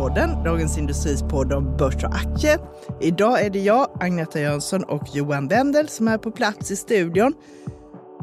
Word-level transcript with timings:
Börspodden, 0.00 0.44
Dagens 0.44 0.78
Industris 0.78 1.22
podd 1.22 1.52
om 1.52 1.76
börs 1.76 2.04
och 2.04 2.14
aktier. 2.14 2.58
Idag 3.00 3.44
är 3.44 3.50
det 3.50 3.58
jag, 3.58 3.98
Agneta 4.00 4.40
Jönsson 4.40 4.84
och 4.84 5.02
Johan 5.14 5.48
Wendel 5.48 5.88
som 5.88 6.08
är 6.08 6.18
på 6.18 6.30
plats 6.30 6.70
i 6.70 6.76
studion. 6.76 7.32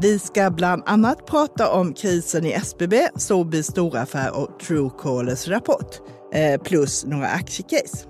Vi 0.01 0.19
ska 0.19 0.51
bland 0.51 0.83
annat 0.85 1.25
prata 1.25 1.71
om 1.71 1.93
krisen 1.93 2.45
i 2.45 2.51
SBB, 2.51 3.07
Sobeys 3.15 3.67
storaffär 3.67 4.37
och 4.37 4.59
Truecallers 4.59 5.47
rapport, 5.47 5.95
eh, 6.33 6.61
plus 6.61 7.05
några 7.05 7.27
aktiecase. 7.27 8.07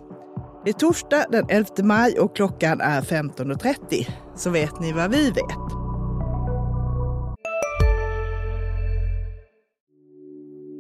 Det 0.65 0.69
är 0.69 0.73
torsdag 0.73 1.25
den 1.31 1.45
11 1.49 1.69
maj 1.83 2.19
och 2.19 2.35
klockan 2.35 2.81
är 2.81 3.01
15.30, 3.01 4.07
så 4.35 4.49
vet 4.49 4.79
ni 4.79 4.93
vad 4.93 5.11
vi 5.11 5.29
vet. 5.29 5.77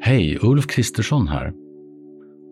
Hej, 0.01 0.39
Ulf 0.41 0.67
Kristersson 0.67 1.27
här. 1.27 1.66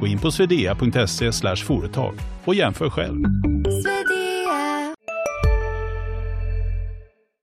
Gå 0.00 0.06
in 0.06 0.18
på 0.18 0.30
swedea.se 0.30 1.32
företag 1.56 2.14
och 2.44 2.54
jämför 2.54 2.90
själv. 2.90 3.24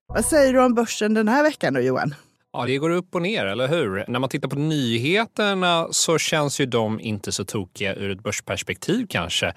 Vad 0.08 0.26
säger 0.26 0.54
du 0.54 0.64
om 0.64 0.74
börsen 0.74 1.14
den 1.14 1.28
här 1.28 1.44
veckan 1.44 1.74
då, 1.74 1.80
Johan? 1.80 2.16
Ja, 2.54 2.66
det 2.66 2.78
går 2.78 2.90
upp 2.90 3.16
och 3.16 3.22
ner, 3.22 3.46
eller 3.46 3.68
hur? 3.68 4.06
När 4.08 4.20
man 4.20 4.30
tittar 4.30 4.48
på 4.48 4.56
nyheterna 4.56 5.88
så 5.92 6.18
känns 6.18 6.62
ju 6.62 6.66
de 6.66 7.00
inte 7.00 7.32
så 7.32 7.46
tokiga 7.46 7.96
ur 7.96 8.12
ett 8.12 8.24
börsperspektiv 8.24 9.06
kanske. 9.10 9.54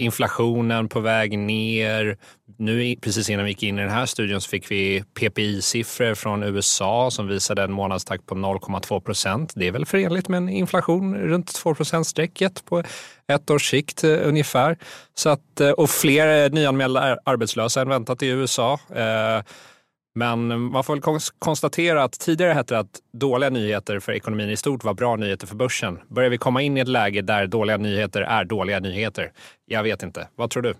Inflationen 0.00 0.88
på 0.88 1.00
väg 1.00 1.38
ner. 1.38 2.16
Nu 2.58 2.96
precis 2.96 3.30
innan 3.30 3.44
vi 3.44 3.50
gick 3.50 3.62
in 3.62 3.78
i 3.78 3.82
den 3.82 3.90
här 3.90 4.06
studion 4.06 4.40
så 4.40 4.48
fick 4.48 4.70
vi 4.70 5.04
PPI-siffror 5.14 6.14
från 6.14 6.42
USA 6.42 7.10
som 7.10 7.28
visade 7.28 7.62
en 7.62 7.72
månadstakt 7.72 8.26
på 8.26 8.34
0,2 8.34 9.00
procent. 9.00 9.52
Det 9.56 9.66
är 9.66 9.72
väl 9.72 9.86
förenligt 9.86 10.28
med 10.28 10.38
en 10.38 10.48
inflation 10.48 11.14
runt 11.14 11.54
2 11.54 11.74
strecket 12.04 12.64
på 12.64 12.82
ett 13.32 13.50
års 13.50 13.70
sikt 13.70 14.04
eh, 14.04 14.18
ungefär. 14.22 14.78
Så 15.14 15.28
att, 15.28 15.60
eh, 15.60 15.70
och 15.70 15.90
fler 15.90 16.44
eh, 16.44 16.50
nyanmälda 16.50 17.18
arbetslösa 17.24 17.80
än 17.80 17.88
väntat 17.88 18.22
i 18.22 18.26
USA. 18.26 18.80
Eh, 18.94 19.42
men 20.14 20.60
man 20.60 20.84
får 20.84 20.94
väl 20.94 21.20
konstatera 21.38 22.04
att 22.04 22.12
tidigare 22.12 22.52
hette 22.52 22.74
det 22.74 22.80
att 22.80 23.00
dåliga 23.12 23.50
nyheter 23.50 24.00
för 24.00 24.12
ekonomin 24.12 24.50
i 24.50 24.56
stort 24.56 24.84
var 24.84 24.94
bra 24.94 25.16
nyheter 25.16 25.46
för 25.46 25.56
börsen. 25.56 25.98
Börjar 26.08 26.30
vi 26.30 26.38
komma 26.38 26.62
in 26.62 26.76
i 26.76 26.80
ett 26.80 26.88
läge 26.88 27.22
där 27.22 27.46
dåliga 27.46 27.76
nyheter 27.76 28.22
är 28.22 28.44
dåliga 28.44 28.80
nyheter? 28.80 29.32
Jag 29.66 29.82
vet 29.82 30.02
inte. 30.02 30.28
Vad 30.36 30.50
tror 30.50 30.62
du? 30.62 30.74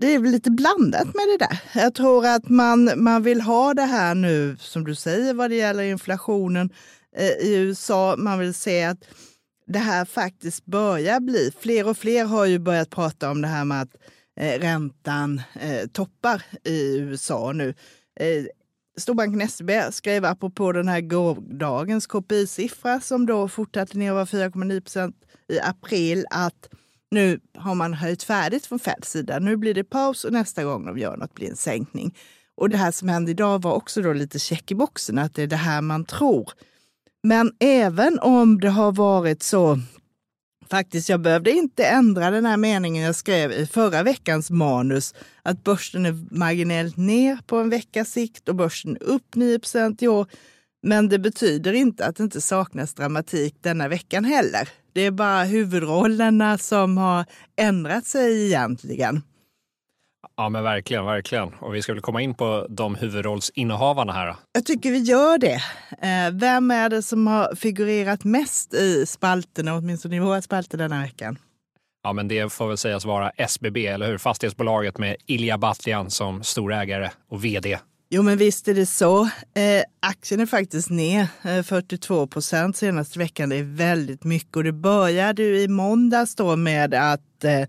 det 0.00 0.14
är 0.14 0.18
väl 0.18 0.30
lite 0.30 0.50
blandat 0.50 1.06
med 1.06 1.28
det 1.28 1.38
där. 1.38 1.82
Jag 1.82 1.94
tror 1.94 2.26
att 2.26 2.48
man, 2.48 2.90
man 2.96 3.22
vill 3.22 3.40
ha 3.40 3.74
det 3.74 3.82
här 3.82 4.14
nu, 4.14 4.56
som 4.58 4.84
du 4.84 4.94
säger, 4.94 5.34
vad 5.34 5.50
det 5.50 5.56
gäller 5.56 5.82
inflationen 5.82 6.70
eh, 7.16 7.46
i 7.46 7.56
USA. 7.56 8.14
Man 8.18 8.38
vill 8.38 8.54
se 8.54 8.84
att 8.84 8.98
det 9.66 9.78
här 9.78 10.04
faktiskt 10.04 10.64
börjar 10.64 11.20
bli, 11.20 11.52
fler 11.60 11.88
och 11.88 11.96
fler 11.96 12.24
har 12.24 12.46
ju 12.46 12.58
börjat 12.58 12.90
prata 12.90 13.30
om 13.30 13.42
det 13.42 13.48
här 13.48 13.64
med 13.64 13.82
att 13.82 13.96
eh, 14.40 14.60
räntan 14.60 15.42
eh, 15.60 15.86
toppar 15.92 16.42
i 16.64 16.98
USA 16.98 17.52
nu. 17.52 17.74
Eh, 18.20 18.44
Storbanken 18.96 19.48
SEB 19.48 19.70
skrev 19.92 20.24
apropå 20.24 20.72
den 20.72 20.88
här 20.88 21.00
gårdagens 21.00 22.06
KPI-siffra 22.06 23.00
som 23.00 23.26
då 23.26 23.48
fortsatte 23.48 23.98
ner 23.98 24.12
var 24.12 24.24
4,9 24.24 24.80
procent 24.80 25.16
i 25.48 25.60
april 25.60 26.26
att 26.30 26.68
nu 27.10 27.40
har 27.58 27.74
man 27.74 27.94
höjt 27.94 28.22
färdigt 28.22 28.66
från 28.66 28.78
Feds 28.78 29.10
sida. 29.10 29.38
Nu 29.38 29.56
blir 29.56 29.74
det 29.74 29.84
paus 29.84 30.24
och 30.24 30.32
nästa 30.32 30.64
gång 30.64 30.86
de 30.86 30.98
gör 30.98 31.16
något 31.16 31.34
blir 31.34 31.50
en 31.50 31.56
sänkning. 31.56 32.14
Och 32.56 32.68
det 32.68 32.76
här 32.76 32.90
som 32.90 33.08
hände 33.08 33.30
idag 33.30 33.62
var 33.62 33.72
också 33.72 34.02
då 34.02 34.12
lite 34.12 34.38
check 34.38 34.70
i 34.70 34.74
boxen, 34.74 35.18
att 35.18 35.34
det 35.34 35.42
är 35.42 35.46
det 35.46 35.56
här 35.56 35.80
man 35.80 36.04
tror. 36.04 36.52
Men 37.22 37.52
även 37.60 38.18
om 38.18 38.60
det 38.60 38.70
har 38.70 38.92
varit 38.92 39.42
så 39.42 39.80
Faktiskt, 40.70 41.08
jag 41.08 41.20
behövde 41.20 41.50
inte 41.50 41.84
ändra 41.84 42.30
den 42.30 42.46
här 42.46 42.56
meningen 42.56 43.04
jag 43.04 43.14
skrev 43.14 43.52
i 43.52 43.66
förra 43.66 44.02
veckans 44.02 44.50
manus, 44.50 45.14
att 45.42 45.64
börsen 45.64 46.06
är 46.06 46.34
marginellt 46.34 46.96
ner 46.96 47.38
på 47.46 47.56
en 47.56 47.70
veckas 47.70 48.08
sikt 48.08 48.48
och 48.48 48.54
börsen 48.54 48.96
upp 48.96 49.34
9 49.34 49.60
i 50.00 50.08
år. 50.08 50.26
Men 50.82 51.08
det 51.08 51.18
betyder 51.18 51.72
inte 51.72 52.06
att 52.06 52.16
det 52.16 52.22
inte 52.22 52.40
saknas 52.40 52.94
dramatik 52.94 53.56
denna 53.60 53.88
veckan 53.88 54.24
heller. 54.24 54.68
Det 54.92 55.00
är 55.00 55.10
bara 55.10 55.44
huvudrollerna 55.44 56.58
som 56.58 56.98
har 56.98 57.24
ändrat 57.56 58.06
sig 58.06 58.46
egentligen. 58.46 59.22
Ja 60.36 60.48
men 60.48 60.62
verkligen, 60.62 61.04
verkligen. 61.04 61.48
Och 61.54 61.74
vi 61.74 61.82
ska 61.82 61.92
väl 61.92 62.02
komma 62.02 62.22
in 62.22 62.34
på 62.34 62.66
de 62.70 62.94
huvudrollsinnehavarna 62.94 64.12
här. 64.12 64.36
Jag 64.52 64.66
tycker 64.66 64.90
vi 64.92 64.98
gör 64.98 65.38
det. 65.38 65.54
Eh, 66.08 66.32
vem 66.32 66.70
är 66.70 66.88
det 66.88 67.02
som 67.02 67.26
har 67.26 67.54
figurerat 67.54 68.24
mest 68.24 68.74
i 68.74 69.06
spalterna, 69.06 69.74
åtminstone 69.74 70.16
i 70.16 70.18
våra 70.18 70.42
spalter 70.42 70.78
denna 70.78 71.02
veckan? 71.02 71.38
Ja, 72.02 72.12
men 72.12 72.28
det 72.28 72.52
får 72.52 72.68
väl 72.68 72.76
sägas 72.76 73.04
vara 73.04 73.30
SBB, 73.30 73.86
eller 73.86 74.06
hur? 74.06 74.18
Fastighetsbolaget 74.18 74.98
med 74.98 75.16
Ilja 75.26 75.58
Batljan 75.58 76.10
som 76.10 76.42
storägare 76.42 77.10
och 77.28 77.44
vd. 77.44 77.78
Jo, 78.10 78.22
men 78.22 78.38
visst 78.38 78.68
är 78.68 78.74
det 78.74 78.86
så. 78.86 79.22
Eh, 79.24 79.82
aktien 80.00 80.40
är 80.40 80.46
faktiskt 80.46 80.90
ner 80.90 81.26
eh, 81.44 81.62
42 81.62 82.26
procent 82.26 82.76
senaste 82.76 83.18
veckan. 83.18 83.48
Det 83.48 83.56
är 83.56 83.76
väldigt 83.76 84.24
mycket 84.24 84.56
och 84.56 84.64
det 84.64 84.72
började 84.72 85.42
ju 85.42 85.60
i 85.60 85.68
måndags 85.68 86.34
då 86.34 86.56
med 86.56 86.94
att 86.94 87.44
eh, 87.44 87.68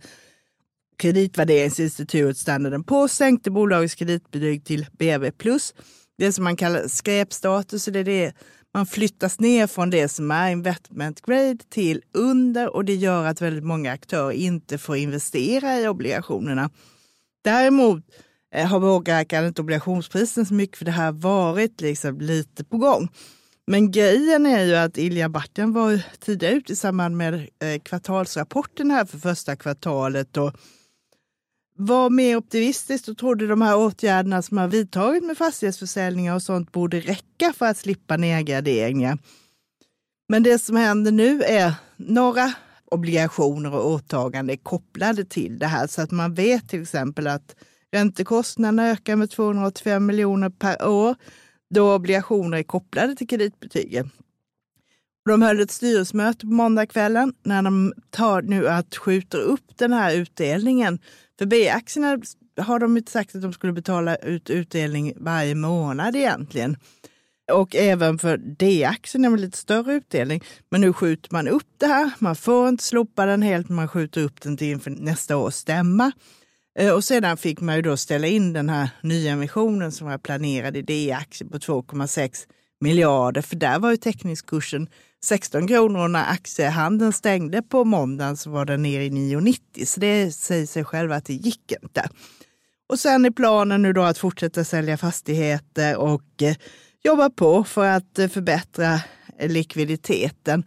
kreditvärderingsinstitutet 0.97 2.38
Standard 2.38 2.88
på 2.88 3.07
sänkte 3.07 3.51
bolagets 3.51 3.95
kreditbetyg 3.95 4.66
till 4.66 4.85
BB+. 4.91 5.31
Det 6.17 6.31
som 6.31 6.44
man 6.44 6.56
kallar 6.56 6.88
skräpstatus, 6.88 7.85
det 7.85 8.00
är 8.00 8.03
det 8.03 8.33
man 8.73 8.85
flyttas 8.85 9.39
ner 9.39 9.67
från 9.67 9.89
det 9.89 10.07
som 10.07 10.31
är 10.31 10.51
investment 10.51 11.22
grade 11.22 11.57
till 11.69 12.01
under 12.13 12.75
och 12.75 12.85
det 12.85 12.95
gör 12.95 13.25
att 13.25 13.41
väldigt 13.41 13.63
många 13.63 13.91
aktörer 13.91 14.31
inte 14.31 14.78
får 14.78 14.97
investera 14.97 15.79
i 15.79 15.88
obligationerna. 15.88 16.69
Däremot 17.44 18.03
eh, 18.56 18.67
har 18.67 18.79
påverkat 18.79 19.45
inte 19.45 19.62
obligationsprisen 19.62 20.45
så 20.45 20.53
mycket 20.53 20.77
för 20.77 20.85
det 20.85 20.91
har 20.91 21.12
varit 21.12 21.81
liksom 21.81 22.19
lite 22.22 22.63
på 22.63 22.77
gång. 22.77 23.09
Men 23.67 23.91
grejen 23.91 24.45
är 24.45 24.63
ju 24.63 24.75
att 24.75 24.97
Ilja 24.97 25.29
Batten 25.29 25.73
var 25.73 26.01
tidigare 26.19 26.56
ute 26.56 26.73
i 26.73 26.75
samband 26.75 27.17
med 27.17 27.33
eh, 27.33 27.79
kvartalsrapporten 27.83 28.91
här 28.91 29.06
för 29.06 29.17
första 29.17 29.56
kvartalet 29.56 30.38
och 30.38 30.53
var 31.77 32.10
mer 32.10 32.36
optimistisk 32.36 33.07
och 33.07 33.18
trodde 33.18 33.48
de 33.48 33.62
här 33.62 33.77
åtgärderna 33.77 34.42
som 34.42 34.57
har 34.57 34.68
vidtagit 34.68 35.24
med 35.24 35.38
fastighetsförsäljningar 35.38 36.36
och 36.36 36.42
sånt 36.42 36.72
borde 36.72 37.00
räcka 37.00 37.54
för 37.54 37.66
att 37.66 37.77
slippa 37.77 38.18
nedgraderingar. 38.18 39.18
Men 40.30 40.44
det 40.44 40.60
som 40.60 40.75
händer 40.75 41.12
nu 41.12 41.44
är 41.44 41.74
några 41.95 42.54
obligationer 42.92 43.74
och 43.74 43.92
åtaganden 43.92 44.57
kopplade 44.57 45.25
till 45.25 45.60
det 45.60 45.68
här 45.68 45.88
så 45.88 46.01
att 46.01 46.12
man 46.12 46.33
vet 46.33 46.69
till 46.69 46.81
exempel 46.81 47.27
att 47.27 47.56
räntekostnaderna 47.92 48.89
ökar 48.89 49.16
med 49.16 49.30
285 49.30 50.06
miljoner 50.06 50.50
per 50.50 50.88
år 50.88 51.16
då 51.74 51.95
obligationer 51.95 52.57
är 52.57 52.63
kopplade 52.63 53.16
till 53.16 53.28
kreditbetygen. 53.28 54.10
De 55.30 55.42
höll 55.42 55.60
ett 55.60 55.71
styrelsemöte 55.71 56.39
på 56.39 56.54
måndagskvällen 56.54 57.33
när 57.44 57.62
de 57.62 57.94
tar 58.10 58.42
nu 58.42 58.68
att 58.68 58.95
skjuter 58.95 59.39
upp 59.39 59.78
den 59.78 59.94
här 59.94 60.16
utdelningen 60.16 61.00
för 61.37 61.45
B-aktierna 61.45 62.19
har 62.57 62.79
de 62.79 62.97
inte 62.97 63.11
sagt 63.11 63.35
att 63.35 63.41
de 63.41 63.53
skulle 63.53 63.73
betala 63.73 64.15
ut 64.15 64.49
utdelning 64.49 65.13
varje 65.15 65.55
månad 65.55 66.15
egentligen. 66.15 66.77
Och 67.51 67.75
även 67.75 68.19
för 68.19 68.37
D-aktien 68.37 69.31
med 69.31 69.39
lite 69.39 69.57
större 69.57 69.93
utdelning. 69.93 70.43
Men 70.69 70.81
nu 70.81 70.93
skjuter 70.93 71.29
man 71.31 71.47
upp 71.47 71.67
det 71.77 71.87
här. 71.87 72.11
Man 72.19 72.35
får 72.35 72.69
inte 72.69 72.83
slopa 72.83 73.25
den 73.25 73.41
helt, 73.41 73.69
man 73.69 73.87
skjuter 73.87 74.21
upp 74.21 74.41
den 74.41 74.57
till 74.57 74.67
inför 74.67 74.91
nästa 74.91 75.37
års 75.37 75.53
stämma. 75.53 76.11
Eh, 76.79 76.93
och 76.93 77.03
sedan 77.03 77.37
fick 77.37 77.61
man 77.61 77.75
ju 77.75 77.81
då 77.81 77.97
ställa 77.97 78.27
in 78.27 78.53
den 78.53 78.69
här 78.69 78.89
nyemissionen 79.01 79.91
som 79.91 80.07
var 80.07 80.17
planerad 80.17 80.77
i 80.77 80.81
D-aktier 80.81 81.49
på 81.49 81.57
2,6 81.57 82.47
miljarder. 82.79 83.41
För 83.41 83.55
där 83.55 83.79
var 83.79 83.91
ju 83.91 83.97
teckningskursen 83.97 84.87
16 85.25 85.68
kronor 85.68 86.00
och 86.00 86.12
när 86.12 86.31
aktiehandeln 86.31 87.13
stängde 87.13 87.62
på 87.62 87.83
måndagen 87.83 88.38
så 88.38 88.50
var 88.50 88.66
den 88.66 88.81
nere 88.81 89.04
i 89.04 89.10
9,90. 89.10 89.86
Så 89.86 90.00
det 90.00 90.31
säger 90.31 90.66
sig 90.66 90.83
själv 90.83 91.12
att 91.12 91.25
det 91.25 91.33
gick 91.33 91.72
inte. 91.83 92.10
Och 92.89 93.00
sen 93.00 93.25
är 93.25 93.31
planen 93.31 93.81
nu 93.81 93.94
då 93.94 94.01
att 94.01 94.18
fortsätta 94.18 94.63
sälja 94.63 94.98
fastigheter 94.98 95.98
och 95.98 96.42
eh, 96.42 96.56
jobba 97.04 97.30
på 97.30 97.63
för 97.63 97.86
att 97.86 98.19
eh, 98.19 98.27
förbättra 98.27 99.00
likviditeten. 99.39 100.63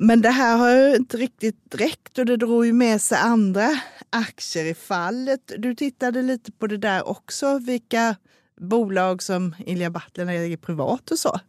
Men 0.00 0.22
det 0.22 0.30
här 0.30 0.56
har 0.56 0.70
ju 0.70 0.96
inte 0.96 1.16
riktigt 1.16 1.74
räckt 1.74 2.18
och 2.18 2.26
det 2.26 2.36
drog 2.36 2.66
ju 2.66 2.72
med 2.72 3.02
sig 3.02 3.18
andra 3.18 3.80
aktier 4.10 4.64
i 4.64 4.74
fallet. 4.74 5.52
Du 5.58 5.74
tittade 5.74 6.22
lite 6.22 6.52
på 6.52 6.66
det 6.66 6.76
där 6.76 7.08
också, 7.08 7.58
vilka 7.58 8.16
bolag 8.60 9.22
som 9.22 9.54
Ilja 9.66 9.90
Batljan 9.90 10.28
äger 10.28 10.56
privat 10.56 11.10
och 11.10 11.18
så. 11.18 11.40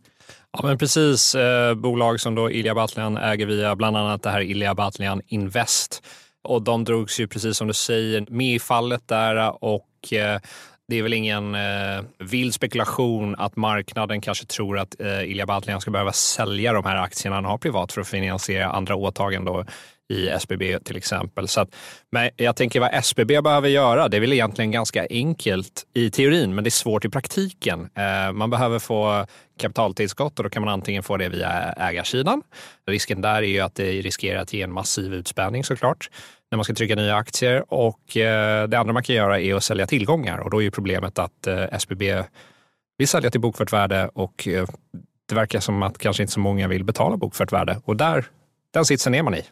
Ja, 0.57 0.59
men 0.63 0.77
precis. 0.77 1.35
Eh, 1.35 1.73
bolag 1.73 2.19
som 2.19 2.35
då 2.35 2.51
Ilja 2.51 2.75
Batljan 2.75 3.17
äger 3.17 3.45
via 3.45 3.75
bland 3.75 3.97
annat 3.97 4.23
det 4.23 4.29
här 4.29 4.41
Ilja 4.41 4.75
Batljan 4.75 5.21
Invest. 5.27 6.03
Och 6.43 6.61
de 6.61 6.83
drogs 6.83 7.19
ju 7.19 7.27
precis 7.27 7.57
som 7.57 7.67
du 7.67 7.73
säger 7.73 8.25
med 8.29 8.55
i 8.55 8.59
fallet 8.59 9.07
där 9.07 9.63
och 9.63 10.13
eh, 10.13 10.39
det 10.87 10.95
är 10.95 11.03
väl 11.03 11.13
ingen 11.13 11.55
eh, 11.55 12.03
vild 12.19 12.53
spekulation 12.53 13.35
att 13.35 13.55
marknaden 13.55 14.21
kanske 14.21 14.45
tror 14.45 14.79
att 14.79 14.99
eh, 15.01 15.31
Ilja 15.31 15.45
Batljan 15.45 15.81
ska 15.81 15.91
behöva 15.91 16.11
sälja 16.11 16.73
de 16.73 16.85
här 16.85 16.95
aktierna 16.95 17.35
han 17.35 17.45
har 17.45 17.57
privat 17.57 17.91
för 17.91 18.01
att 18.01 18.07
finansiera 18.07 18.69
andra 18.69 18.95
åtaganden 18.95 19.65
i 20.09 20.27
SBB 20.29 20.79
till 20.83 20.97
exempel. 20.97 21.47
Så 21.47 21.61
att, 21.61 21.75
men 22.11 22.29
jag 22.35 22.55
tänker 22.55 22.79
vad 22.79 22.89
SBB 22.93 23.41
behöver 23.41 23.69
göra, 23.69 24.07
det 24.07 24.17
är 24.17 24.21
väl 24.21 24.33
egentligen 24.33 24.71
ganska 24.71 25.07
enkelt 25.09 25.85
i 25.93 26.11
teorin, 26.11 26.55
men 26.55 26.63
det 26.63 26.67
är 26.67 26.71
svårt 26.71 27.05
i 27.05 27.09
praktiken. 27.09 27.89
Eh, 27.95 28.31
man 28.31 28.49
behöver 28.49 28.79
få 28.79 29.25
kapitaltillskott 29.59 30.39
och 30.39 30.43
då 30.43 30.49
kan 30.49 30.63
man 30.63 30.73
antingen 30.73 31.03
få 31.03 31.17
det 31.17 31.29
via 31.29 31.73
ägarsidan. 31.77 32.41
Risken 32.87 33.21
där 33.21 33.35
är 33.35 33.41
ju 33.41 33.59
att 33.59 33.75
det 33.75 33.91
riskerar 33.91 34.41
att 34.41 34.53
ge 34.53 34.61
en 34.61 34.71
massiv 34.71 35.13
utspädning 35.13 35.63
såklart 35.63 36.09
när 36.51 36.57
man 36.57 36.63
ska 36.63 36.73
trycka 36.73 36.95
nya 36.95 37.15
aktier 37.15 37.73
och 37.73 38.17
eh, 38.17 38.67
det 38.67 38.79
andra 38.79 38.93
man 38.93 39.03
kan 39.03 39.15
göra 39.15 39.39
är 39.39 39.55
att 39.55 39.63
sälja 39.63 39.87
tillgångar 39.87 40.37
och 40.37 40.49
då 40.49 40.57
är 40.57 40.61
ju 40.61 40.71
problemet 40.71 41.19
att 41.19 41.47
eh, 41.47 41.63
SBB 41.71 42.23
vill 42.97 43.07
sälja 43.07 43.31
till 43.31 43.41
bokfört 43.41 43.73
värde 43.73 44.09
och 44.13 44.47
det 45.29 45.35
verkar 45.35 45.59
som 45.59 45.83
att 45.83 45.97
kanske 45.97 46.23
inte 46.23 46.33
så 46.33 46.39
många 46.39 46.67
vill 46.67 46.83
betala 46.83 47.17
bokfört 47.17 47.53
värde 47.53 47.81
och 47.85 47.95
där, 47.95 48.25
den 48.73 48.85
sitsen 48.85 49.15
är 49.15 49.23
man 49.23 49.35
i. 49.35 49.43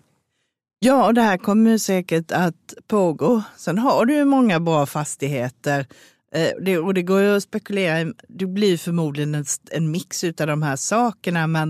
Ja, 0.79 1.05
och 1.05 1.13
det 1.13 1.21
här 1.21 1.37
kommer 1.37 1.77
säkert 1.77 2.31
att 2.31 2.73
pågå. 2.87 3.43
Sen 3.57 3.77
har 3.77 4.05
du 4.05 4.13
ju 4.13 4.25
många 4.25 4.59
bra 4.59 4.85
fastigheter 4.85 5.85
eh, 6.33 6.49
det, 6.61 6.77
och 6.77 6.93
det 6.93 7.01
går 7.01 7.21
ju 7.21 7.35
att 7.35 7.43
spekulera. 7.43 8.13
Det 8.27 8.45
blir 8.45 8.77
förmodligen 8.77 9.35
en, 9.35 9.45
en 9.71 9.91
mix 9.91 10.23
av 10.23 10.47
de 10.47 10.61
här 10.61 10.75
sakerna, 10.75 11.47
men 11.47 11.69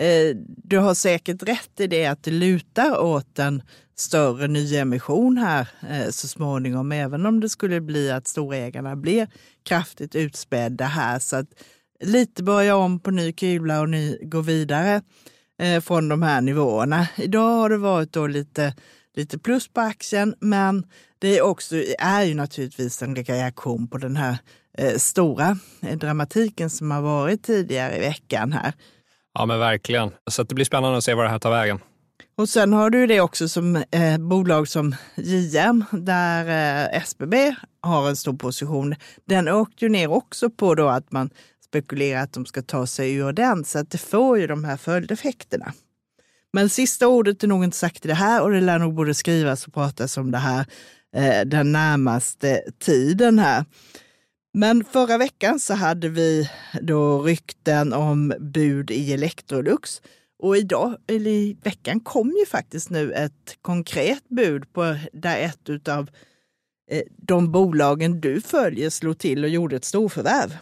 eh, 0.00 0.36
du 0.64 0.78
har 0.78 0.94
säkert 0.94 1.42
rätt 1.42 1.80
i 1.80 1.86
det 1.86 2.06
att 2.06 2.22
det 2.22 2.30
lutar 2.30 2.98
åt 2.98 3.38
en 3.38 3.62
större 3.96 4.48
nyemission 4.48 5.38
här 5.38 5.68
eh, 5.90 6.10
så 6.10 6.28
småningom, 6.28 6.92
även 6.92 7.26
om 7.26 7.40
det 7.40 7.48
skulle 7.48 7.80
bli 7.80 8.10
att 8.10 8.26
storägarna 8.26 8.96
blir 8.96 9.28
kraftigt 9.64 10.14
utspädda 10.14 10.84
här. 10.84 11.18
Så 11.18 11.36
att 11.36 11.48
lite 12.04 12.42
börja 12.42 12.76
om 12.76 13.00
på 13.00 13.10
ny 13.10 13.32
kula 13.32 13.80
och 13.80 13.88
ny, 13.88 14.18
gå 14.22 14.40
vidare 14.40 15.02
eh, 15.58 15.80
från 15.80 16.08
de 16.08 16.22
här 16.22 16.40
nivåerna. 16.40 17.08
Idag 17.16 17.50
har 17.50 17.70
det 17.70 17.76
varit 17.76 18.12
då 18.12 18.26
lite, 18.26 18.74
lite 19.16 19.38
plus 19.38 19.68
på 19.68 19.80
aktien, 19.80 20.34
men 20.40 20.86
det 21.18 21.38
är, 21.38 21.42
också, 21.42 21.76
är 21.98 22.22
ju 22.22 22.34
naturligtvis 22.34 23.02
en 23.02 23.16
reaktion 23.16 23.88
på 23.88 23.98
den 23.98 24.16
här 24.16 24.38
eh, 24.78 24.96
stora 24.96 25.58
eh, 25.82 25.98
dramatiken 25.98 26.70
som 26.70 26.90
har 26.90 27.02
varit 27.02 27.42
tidigare 27.42 27.96
i 27.96 28.00
veckan 28.00 28.52
här. 28.52 28.72
Ja 29.34 29.46
men 29.46 29.58
verkligen. 29.58 30.10
Så 30.30 30.42
det 30.42 30.54
blir 30.54 30.64
spännande 30.64 30.98
att 30.98 31.04
se 31.04 31.14
var 31.14 31.24
det 31.24 31.30
här 31.30 31.38
tar 31.38 31.50
vägen. 31.50 31.80
Och 32.36 32.48
sen 32.48 32.72
har 32.72 32.90
du 32.90 33.06
det 33.06 33.20
också 33.20 33.48
som 33.48 33.76
eh, 33.76 34.18
bolag 34.18 34.68
som 34.68 34.94
JM 35.16 35.84
där 35.92 36.44
eh, 36.92 37.02
SBB 37.02 37.54
har 37.80 38.08
en 38.08 38.16
stor 38.16 38.32
position. 38.32 38.94
Den 39.24 39.48
åkte 39.48 39.84
ju 39.84 39.88
ner 39.88 40.10
också 40.10 40.50
på 40.50 40.74
då 40.74 40.88
att 40.88 41.12
man 41.12 41.30
spekulerar 41.68 42.22
att 42.22 42.32
de 42.32 42.46
ska 42.46 42.62
ta 42.62 42.86
sig 42.86 43.14
ur 43.14 43.32
den. 43.32 43.64
Så 43.64 43.78
att 43.78 43.90
det 43.90 43.98
får 43.98 44.38
ju 44.38 44.46
de 44.46 44.64
här 44.64 44.76
följdeffekterna. 44.76 45.72
Men 46.52 46.68
sista 46.68 47.08
ordet 47.08 47.42
är 47.42 47.48
nog 47.48 47.64
inte 47.64 47.76
sagt 47.76 48.04
i 48.04 48.08
det 48.08 48.14
här 48.14 48.42
och 48.42 48.50
det 48.50 48.60
lär 48.60 48.78
nog 48.78 48.94
både 48.94 49.14
skrivas 49.14 49.66
och 49.66 49.74
pratas 49.74 50.16
om 50.16 50.30
det 50.30 50.38
här 50.38 50.66
eh, 51.16 51.40
den 51.46 51.72
närmaste 51.72 52.62
tiden 52.78 53.38
här. 53.38 53.64
Men 54.54 54.84
förra 54.84 55.18
veckan 55.18 55.60
så 55.60 55.74
hade 55.74 56.08
vi 56.08 56.50
då 56.82 57.22
rykten 57.22 57.92
om 57.92 58.34
bud 58.40 58.90
i 58.90 59.12
Electrolux. 59.12 60.02
Och 60.38 60.56
idag, 60.56 60.96
eller 61.06 61.30
i 61.30 61.56
veckan, 61.62 62.00
kom 62.00 62.28
ju 62.28 62.46
faktiskt 62.46 62.90
nu 62.90 63.12
ett 63.12 63.58
konkret 63.62 64.28
bud 64.28 64.72
på 64.72 64.96
där 65.12 65.38
ett 65.38 65.88
av 65.88 66.10
eh, 66.90 67.02
de 67.16 67.52
bolagen 67.52 68.20
du 68.20 68.40
följer 68.40 68.90
slog 68.90 69.18
till 69.18 69.44
och 69.44 69.50
gjorde 69.50 69.76
ett 69.76 69.84
storförvärv. 69.84 70.56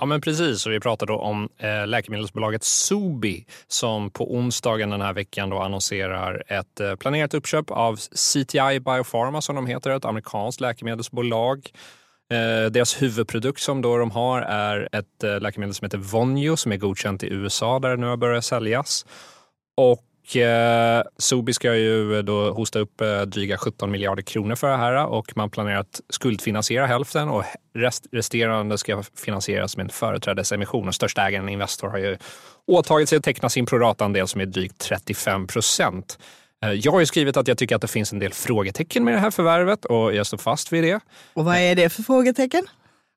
Ja, 0.00 0.06
men 0.06 0.20
precis. 0.20 0.66
Och 0.66 0.72
vi 0.72 0.80
pratar 0.80 1.06
då 1.06 1.14
om 1.14 1.48
eh, 1.58 1.86
läkemedelsbolaget 1.86 2.64
Sobi 2.64 3.46
som 3.66 4.10
på 4.10 4.34
onsdagen 4.34 4.90
den 4.90 5.00
här 5.00 5.12
veckan 5.12 5.50
då 5.50 5.58
annonserar 5.58 6.42
ett 6.46 6.80
eh, 6.80 6.94
planerat 6.94 7.34
uppköp 7.34 7.70
av 7.70 7.96
CTI 7.96 8.80
Biopharma 8.80 9.42
som 9.42 9.56
de 9.56 9.66
heter, 9.66 9.90
ett 9.90 10.04
amerikanskt 10.04 10.60
läkemedelsbolag. 10.60 11.70
Eh, 12.30 12.70
deras 12.70 13.02
huvudprodukt 13.02 13.60
som 13.60 13.82
då 13.82 13.96
de 13.96 14.10
har 14.10 14.42
är 14.42 14.88
ett 14.92 15.24
eh, 15.24 15.40
läkemedel 15.40 15.74
som 15.74 15.84
heter 15.84 15.98
Vonjo 15.98 16.56
som 16.56 16.72
är 16.72 16.76
godkänt 16.76 17.22
i 17.22 17.26
USA 17.26 17.78
där 17.78 17.90
det 17.90 17.96
nu 17.96 18.06
har 18.06 18.16
börjat 18.16 18.44
säljas. 18.44 19.06
Och 19.76 20.02
eh, 20.36 21.02
Sobi 21.18 21.52
ska 21.52 21.74
ju 21.74 22.22
då 22.22 22.50
hosta 22.50 22.78
upp 22.78 23.00
eh, 23.00 23.20
dryga 23.20 23.58
17 23.58 23.90
miljarder 23.90 24.22
kronor 24.22 24.54
för 24.54 24.70
det 24.70 24.76
här 24.76 25.06
och 25.06 25.36
man 25.36 25.50
planerar 25.50 25.78
att 25.78 26.00
skuldfinansiera 26.08 26.86
hälften 26.86 27.28
och 27.28 27.44
rest, 27.74 28.06
resterande 28.12 28.78
ska 28.78 29.02
finansieras 29.24 29.76
med 29.76 29.84
en 29.84 29.90
företrädesemission. 29.90 30.88
Och 30.88 30.94
största 30.94 31.22
ägaren 31.22 31.48
Investor 31.48 31.88
har 31.88 31.98
ju 31.98 32.16
åtagit 32.66 33.08
sig 33.08 33.18
att 33.18 33.24
teckna 33.24 33.48
sin 33.48 33.66
proratandel 33.66 34.28
som 34.28 34.40
är 34.40 34.46
drygt 34.46 34.78
35 34.78 35.46
procent. 35.46 36.18
Eh, 36.64 36.72
jag 36.72 36.92
har 36.92 37.00
ju 37.00 37.06
skrivit 37.06 37.36
att 37.36 37.48
jag 37.48 37.58
tycker 37.58 37.76
att 37.76 37.82
det 37.82 37.88
finns 37.88 38.12
en 38.12 38.18
del 38.18 38.32
frågetecken 38.32 39.04
med 39.04 39.14
det 39.14 39.20
här 39.20 39.30
förvärvet 39.30 39.84
och 39.84 40.14
jag 40.14 40.26
står 40.26 40.38
fast 40.38 40.72
vid 40.72 40.84
det. 40.84 41.00
Och 41.34 41.44
vad 41.44 41.56
är 41.56 41.74
det 41.74 41.88
för 41.88 42.02
frågetecken? 42.02 42.66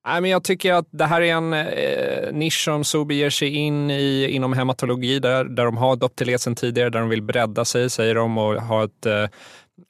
Nej, 0.06 0.22
men 0.22 0.32
jag 0.32 0.44
tycker 0.44 0.74
att 0.74 0.88
det 0.92 1.06
här 1.06 1.22
är 1.22 1.34
en 1.34 1.54
eh, 1.54 2.34
nisch 2.34 2.64
som 2.64 2.84
Sobi 2.84 3.16
ger 3.16 3.30
sig 3.30 3.50
in 3.50 3.92
i 3.92 4.28
inom 4.32 4.54
hematologi 4.54 5.20
där, 5.20 5.44
där 5.44 5.66
de 5.66 5.78
har 5.78 5.96
Doptelet 5.96 6.42
sen 6.42 6.56
tidigare, 6.56 6.90
där 6.90 7.00
de 7.00 7.10
vill 7.10 7.22
bredda 7.22 7.66
sig, 7.66 7.90
säger 7.90 8.16
de, 8.16 8.38
och 8.38 8.62
ha 8.62 8.84
ett, 8.84 9.06
eh, 9.06 9.24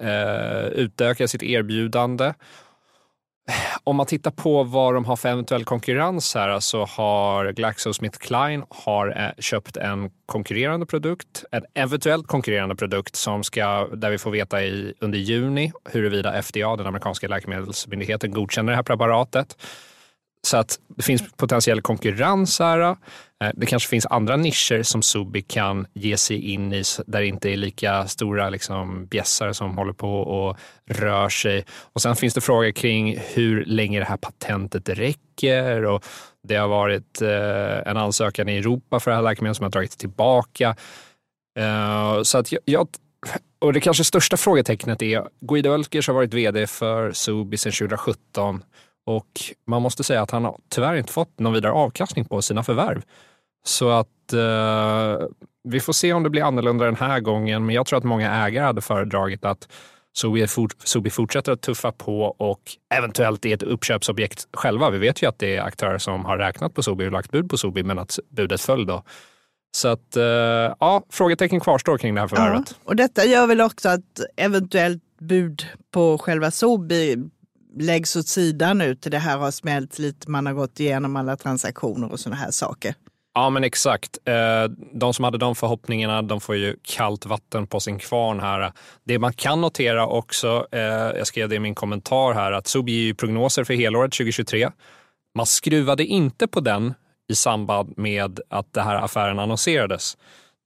eh, 0.10 0.66
utöka 0.66 1.28
sitt 1.28 1.44
erbjudande. 1.44 2.34
Om 3.84 3.96
man 3.96 4.06
tittar 4.06 4.32
på 4.32 4.64
vad 4.64 4.94
de 4.94 5.06
har 5.06 5.16
för 5.16 5.30
eventuell 5.30 5.66
konkurrens 5.66 6.36
här 6.36 6.60
så 6.60 6.86
har 6.86 7.52
GlaxoSmithKline 7.52 8.64
har 8.70 9.08
eh, 9.08 9.42
köpt 9.42 9.78
en 9.78 10.12
konkurrerande 10.26 10.86
produkt, 10.86 11.44
en 11.52 11.66
eventuellt 11.74 12.28
konkurrerande 12.28 12.76
produkt 12.76 13.16
som 13.16 13.44
ska, 13.44 13.88
där 13.88 14.10
vi 14.10 14.18
får 14.18 14.32
veta 14.32 14.64
i, 14.64 14.94
under 15.00 15.20
juni 15.20 15.72
huruvida 15.92 16.42
FDA, 16.42 16.76
den 16.76 16.88
amerikanska 16.88 17.28
läkemedelsmyndigheten, 17.28 18.32
godkänner 18.32 18.72
det 18.72 18.76
här 18.76 18.84
preparatet. 18.84 19.58
Så 20.48 20.58
att 20.58 20.80
det 20.88 21.04
finns 21.04 21.32
potentiell 21.38 21.82
konkurrens 21.82 22.60
här. 22.60 22.80
Eh, 23.44 23.50
det 23.54 23.66
kanske 23.66 23.90
finns 23.90 24.06
andra 24.06 24.36
nischer 24.36 24.84
som 24.84 25.02
Subi 25.02 25.42
kan 25.42 25.88
ge 25.94 26.18
sig 26.18 26.52
in 26.52 26.74
i 26.74 26.84
där 27.08 27.20
det 27.20 27.28
inte 27.28 27.50
är 27.50 27.58
lika 27.58 28.08
stora 28.08 28.50
liksom, 28.50 29.06
bjässar 29.06 29.54
som 29.54 29.78
håller 29.78 29.94
på 29.94 30.20
och 30.20 30.58
rör 30.90 31.30
sig. 31.30 31.66
Och 31.94 32.02
sen 32.02 32.16
finns 32.16 32.34
det 32.34 32.42
frågor 32.42 32.72
kring 32.72 33.20
hur 33.34 33.66
länge 33.66 34.00
det 34.00 34.06
här 34.06 34.18
patentet 34.18 34.90
räcker. 34.90 35.86
Och 35.86 36.06
det 36.48 36.56
har 36.56 36.68
varit 36.68 37.22
eh, 37.22 37.92
en 37.92 37.98
ansökan 37.98 38.50
i 38.50 38.58
Europa 38.58 39.00
för 39.00 39.12
det 39.12 39.18
här 39.18 39.24
läkemedlet 39.24 39.58
som 39.58 39.64
har 39.64 39.72
dragits 39.72 39.98
tillbaka. 39.98 40.76
Eh, 41.60 42.22
så 42.22 42.38
att 42.38 42.54
jag, 42.66 42.88
och 43.62 43.74
det 43.74 43.80
kanske 43.80 44.04
största 44.04 44.38
frågetecknet 44.38 45.02
är 45.02 45.28
Guido 45.42 45.70
Ölkers 45.70 46.08
har 46.08 46.16
varit 46.16 46.34
vd 46.34 46.68
för 46.68 47.12
Subi 47.12 47.58
sedan 47.58 47.72
2017 47.72 48.64
och 49.10 49.42
man 49.68 49.82
måste 49.82 50.04
säga 50.04 50.22
att 50.22 50.32
han 50.32 50.46
har 50.46 50.58
tyvärr 50.70 50.96
inte 50.96 51.14
fått 51.14 51.40
någon 51.40 51.54
vidare 51.54 51.72
avkastning 51.72 52.26
på 52.26 52.42
sina 52.42 52.64
förvärv. 52.64 53.02
Så 53.64 53.90
att 53.90 54.34
eh, 54.34 55.28
vi 55.64 55.80
får 55.80 55.94
se 55.94 56.14
om 56.14 56.24
det 56.24 56.30
blir 56.30 56.44
annorlunda 56.44 56.86
den 56.86 56.96
här 56.96 57.20
gången. 57.20 57.66
Men 57.66 57.76
jag 57.76 57.86
tror 57.86 57.98
att 57.98 58.04
många 58.04 58.46
ägare 58.46 58.66
hade 58.66 58.82
föredragit 58.82 59.46
att 59.46 59.68
Sobi 60.84 61.10
fortsätter 61.10 61.52
att 61.52 61.62
tuffa 61.62 61.92
på 61.92 62.22
och 62.24 62.62
eventuellt 62.96 63.46
är 63.46 63.54
ett 63.54 63.64
uppköpsobjekt 63.64 64.48
själva. 64.54 64.90
Vi 64.90 64.98
vet 64.98 65.24
ju 65.24 65.30
att 65.30 65.40
det 65.40 65.56
är 65.56 65.62
aktörer 65.62 65.98
som 65.98 66.26
har 66.26 66.38
räknat 66.38 66.74
på 66.74 66.84
Sobi 66.84 67.08
och 67.08 67.12
lagt 67.12 67.32
bud 67.32 67.50
på 67.50 67.58
Sobi 67.58 67.84
men 67.84 68.00
att 68.00 68.20
budet 68.30 68.62
föll 68.62 68.86
då. 68.86 69.04
Så 69.72 69.88
att, 69.88 70.16
eh, 70.16 70.24
ja, 70.80 71.04
frågetecken 71.10 71.60
kvarstår 71.60 71.98
kring 71.98 72.16
det 72.16 72.22
här 72.22 72.28
förvärvet. 72.28 72.64
Ja, 72.70 72.76
och 72.84 72.96
detta 72.96 73.26
gör 73.26 73.48
väl 73.48 73.62
också 73.62 73.90
att 73.90 74.20
eventuellt 74.38 75.04
bud 75.20 75.66
på 75.92 76.18
själva 76.18 76.52
Sobi 76.52 77.30
läggs 77.74 78.16
åt 78.16 78.28
sidan 78.28 78.78
nu 78.78 78.96
till 78.96 79.12
det 79.12 79.18
här 79.18 79.38
har 79.38 79.52
smält 79.52 80.00
lite, 80.00 80.32
man 80.32 80.46
har 80.46 80.54
gått 80.54 80.80
igenom 80.80 81.16
alla 81.16 81.38
transaktioner 81.38 82.12
och 82.12 82.20
sådana 82.20 82.36
här 82.36 82.52
saker. 82.52 82.96
Ja, 83.34 83.50
men 83.50 83.64
exakt. 83.64 84.18
Eh, 84.26 84.72
de 84.94 85.14
som 85.14 85.26
hade 85.26 85.38
de 85.38 85.56
förhoppningarna, 85.56 86.22
de 86.22 86.42
får 86.42 86.56
ju 86.56 86.76
kallt 86.84 87.26
vatten 87.26 87.68
på 87.68 87.80
sin 87.80 88.00
kvarn 88.00 88.40
här. 88.40 88.72
Det 89.04 89.20
man 89.20 89.34
kan 89.34 89.62
notera 89.62 90.08
också, 90.08 90.68
eh, 90.72 90.82
jag 91.18 91.28
skrev 91.28 91.50
det 91.50 91.56
i 91.56 91.60
min 91.60 91.76
kommentar 91.76 92.34
här, 92.34 92.52
att 92.52 92.68
Sobi 92.68 92.92
ger 92.92 93.06
ju 93.06 93.14
prognoser 93.14 93.64
för 93.64 93.74
helåret 93.74 94.12
2023. 94.12 94.70
Man 95.36 95.46
skruvade 95.46 96.06
inte 96.06 96.48
på 96.48 96.60
den 96.60 96.94
i 97.32 97.36
samband 97.36 97.94
med 97.98 98.40
att 98.50 98.74
det 98.74 98.82
här 98.82 98.96
affären 98.96 99.40
annonserades. 99.40 100.18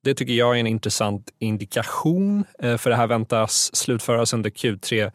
Det 0.04 0.14
tycker 0.14 0.34
jag 0.34 0.56
är 0.56 0.60
en 0.60 0.68
intressant 0.68 1.30
indikation, 1.40 2.46
eh, 2.60 2.78
för 2.78 2.90
det 2.90 2.96
här 2.96 3.08
väntas 3.08 3.76
slutföras 3.76 4.34
under 4.34 4.50
Q3 4.50 5.12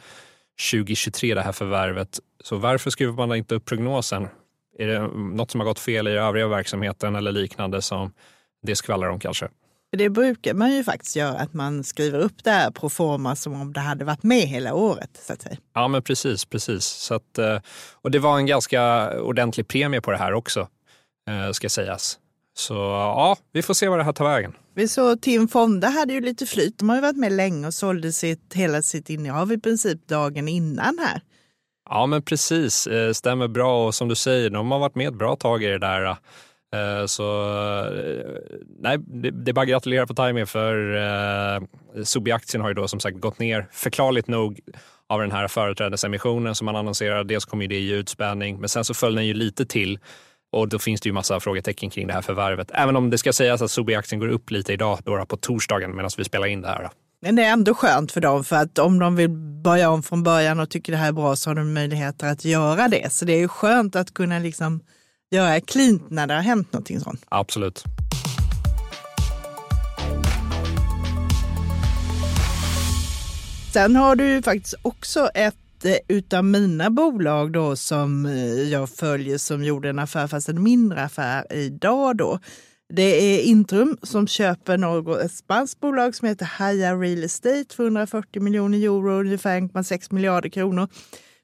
2023, 0.72 1.34
det 1.34 1.42
här 1.42 1.52
förvärvet. 1.52 2.20
Så 2.44 2.56
varför 2.56 2.90
skruvar 2.90 3.26
man 3.26 3.36
inte 3.36 3.54
upp 3.54 3.64
prognosen? 3.64 4.28
Är 4.78 4.86
det 4.86 5.00
något 5.16 5.50
som 5.50 5.60
har 5.60 5.64
gått 5.66 5.78
fel 5.78 6.08
i 6.08 6.10
övriga 6.10 6.48
verksamheten 6.48 7.16
eller 7.16 7.32
liknande 7.32 7.82
som 7.82 8.12
det 8.62 8.76
skvallrar 8.76 9.08
om 9.08 9.20
kanske? 9.20 9.48
Det 9.96 10.08
brukar 10.08 10.54
man 10.54 10.72
ju 10.72 10.84
faktiskt 10.84 11.16
göra, 11.16 11.38
att 11.38 11.54
man 11.54 11.84
skriver 11.84 12.18
upp 12.18 12.44
det 12.44 12.50
här 12.50 12.70
pro 12.70 12.88
forma 12.88 13.36
som 13.36 13.60
om 13.60 13.72
det 13.72 13.80
hade 13.80 14.04
varit 14.04 14.22
med 14.22 14.42
hela 14.42 14.74
året. 14.74 15.10
Så 15.26 15.32
att 15.32 15.42
säga. 15.42 15.56
Ja, 15.74 15.88
men 15.88 16.02
precis. 16.02 16.44
precis. 16.44 16.84
Så 16.84 17.14
att, 17.14 17.38
eh, 17.38 17.58
och 17.92 18.10
det 18.10 18.18
var 18.18 18.38
en 18.38 18.46
ganska 18.46 19.12
ordentlig 19.20 19.68
premie 19.68 20.00
på 20.00 20.10
det 20.10 20.16
här 20.16 20.32
också, 20.32 20.68
eh, 21.28 21.50
ska 21.52 21.68
sägas. 21.68 22.18
Så 22.58 22.74
ja, 22.74 23.36
vi 23.52 23.62
får 23.62 23.74
se 23.74 23.88
vad 23.88 23.98
det 23.98 24.04
här 24.04 24.12
tar 24.12 24.24
vägen. 24.24 24.52
Vi 24.74 24.88
såg 24.88 25.20
Tim 25.20 25.48
Fonda 25.48 25.88
hade 25.88 26.12
ju 26.12 26.20
lite 26.20 26.46
flyt. 26.46 26.78
De 26.78 26.88
har 26.88 26.96
ju 26.96 27.02
varit 27.02 27.16
med 27.16 27.32
länge 27.32 27.66
och 27.66 27.74
sålde 27.74 28.12
sitt, 28.12 28.54
hela 28.54 28.82
sitt 28.82 29.10
innehav 29.10 29.52
i 29.52 29.58
princip 29.58 30.08
dagen 30.08 30.48
innan 30.48 30.98
här. 30.98 31.20
Ja, 31.90 32.06
men 32.06 32.22
precis. 32.22 32.86
Eh, 32.86 33.12
stämmer 33.12 33.48
bra. 33.48 33.86
Och 33.86 33.94
som 33.94 34.08
du 34.08 34.14
säger, 34.14 34.50
de 34.50 34.70
har 34.70 34.78
varit 34.78 34.94
med 34.94 35.08
ett 35.08 35.14
bra 35.14 35.36
tag 35.36 35.64
i 35.64 35.66
det 35.66 35.78
där. 35.78 36.04
Eh, 36.74 37.06
så 37.06 37.42
eh, 37.86 38.40
nej, 38.78 38.98
det 39.08 39.50
är 39.50 39.52
bara 39.52 39.62
att 39.62 39.68
gratulera 39.68 40.06
på 40.06 40.14
timing 40.14 40.46
för 40.46 40.96
eh, 40.96 41.62
Sobi-aktien 42.04 42.60
har 42.60 42.68
ju 42.68 42.74
då 42.74 42.88
som 42.88 43.00
sagt 43.00 43.20
gått 43.20 43.38
ner 43.38 43.68
förklarligt 43.72 44.28
nog 44.28 44.60
av 45.08 45.20
den 45.20 45.32
här 45.32 45.48
företrädesemissionen 45.48 46.54
som 46.54 46.64
man 46.64 46.76
annonserade. 46.76 47.24
Dels 47.24 47.44
kom 47.44 47.62
ju 47.62 47.68
det 47.68 47.78
i 47.78 47.90
utspädning, 47.90 48.60
men 48.60 48.68
sen 48.68 48.84
så 48.84 48.94
föll 48.94 49.14
den 49.14 49.26
ju 49.26 49.34
lite 49.34 49.66
till 49.66 49.98
och 50.52 50.68
då 50.68 50.78
finns 50.78 51.00
det 51.00 51.08
ju 51.08 51.12
massa 51.12 51.40
frågetecken 51.40 51.90
kring 51.90 52.06
det 52.06 52.12
här 52.12 52.22
förvärvet. 52.22 52.70
Även 52.74 52.96
om 52.96 53.10
det 53.10 53.18
ska 53.18 53.32
sägas 53.32 53.62
att 53.62 53.70
Sobi-aktien 53.70 54.18
går 54.18 54.28
upp 54.28 54.50
lite 54.50 54.72
idag, 54.72 54.98
då 55.04 55.24
på 55.24 55.36
torsdagen 55.36 55.96
medan 55.96 56.10
vi 56.18 56.24
spelar 56.24 56.46
in 56.46 56.60
det 56.60 56.68
här. 56.68 56.90
Men 57.20 57.36
det 57.36 57.42
är 57.42 57.52
ändå 57.52 57.74
skönt 57.74 58.12
för 58.12 58.20
dem, 58.20 58.44
för 58.44 58.56
att 58.56 58.78
om 58.78 58.98
de 58.98 59.16
vill 59.16 59.30
börja 59.64 59.90
om 59.90 60.02
från 60.02 60.22
början 60.22 60.60
och 60.60 60.70
tycker 60.70 60.92
det 60.92 60.98
här 60.98 61.08
är 61.08 61.12
bra 61.12 61.36
så 61.36 61.50
har 61.50 61.54
de 61.54 61.74
möjligheter 61.74 62.26
att 62.32 62.44
göra 62.44 62.88
det. 62.88 63.12
Så 63.12 63.24
det 63.24 63.32
är 63.32 63.38
ju 63.38 63.48
skönt 63.48 63.96
att 63.96 64.14
kunna 64.14 64.38
liksom 64.38 64.80
göra 65.30 65.60
klint 65.60 66.10
när 66.10 66.26
det 66.26 66.34
har 66.34 66.40
hänt 66.40 66.72
någonting 66.72 67.00
sånt. 67.00 67.24
Absolut. 67.28 67.84
Sen 73.72 73.96
har 73.96 74.16
du 74.16 74.28
ju 74.28 74.42
faktiskt 74.42 74.74
också 74.82 75.28
ett 75.34 75.54
Eh, 75.84 75.96
utav 76.08 76.44
mina 76.44 76.90
bolag 76.90 77.52
då 77.52 77.76
som 77.76 78.26
eh, 78.26 78.62
jag 78.62 78.90
följer 78.90 79.38
som 79.38 79.64
gjorde 79.64 79.88
en 79.90 79.98
affär, 79.98 80.26
fast 80.26 80.48
en 80.48 80.62
mindre 80.62 81.02
affär 81.02 81.52
idag 81.52 82.16
då. 82.16 82.38
Det 82.94 83.02
är 83.02 83.42
Intrum 83.42 83.98
som 84.02 84.26
köper 84.26 84.78
något, 84.78 85.18
ett 85.18 85.32
spanskt 85.32 85.80
bolag 85.80 86.14
som 86.14 86.28
heter 86.28 86.46
Haya 86.46 86.94
Real 86.94 87.24
Estate 87.24 87.66
för 87.76 87.84
140 87.84 88.42
miljoner 88.42 88.78
euro, 88.78 89.20
ungefär 89.20 89.60
1,6 89.60 90.14
miljarder 90.14 90.48
kronor. 90.48 90.88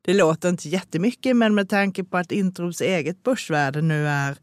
Det 0.04 0.14
låter 0.14 0.48
inte 0.48 0.68
jättemycket, 0.68 1.36
men 1.36 1.54
med 1.54 1.68
tanke 1.68 2.04
på 2.04 2.16
att 2.16 2.32
Intrums 2.32 2.80
eget 2.80 3.22
börsvärde 3.22 3.82
nu 3.82 4.08
är 4.08 4.36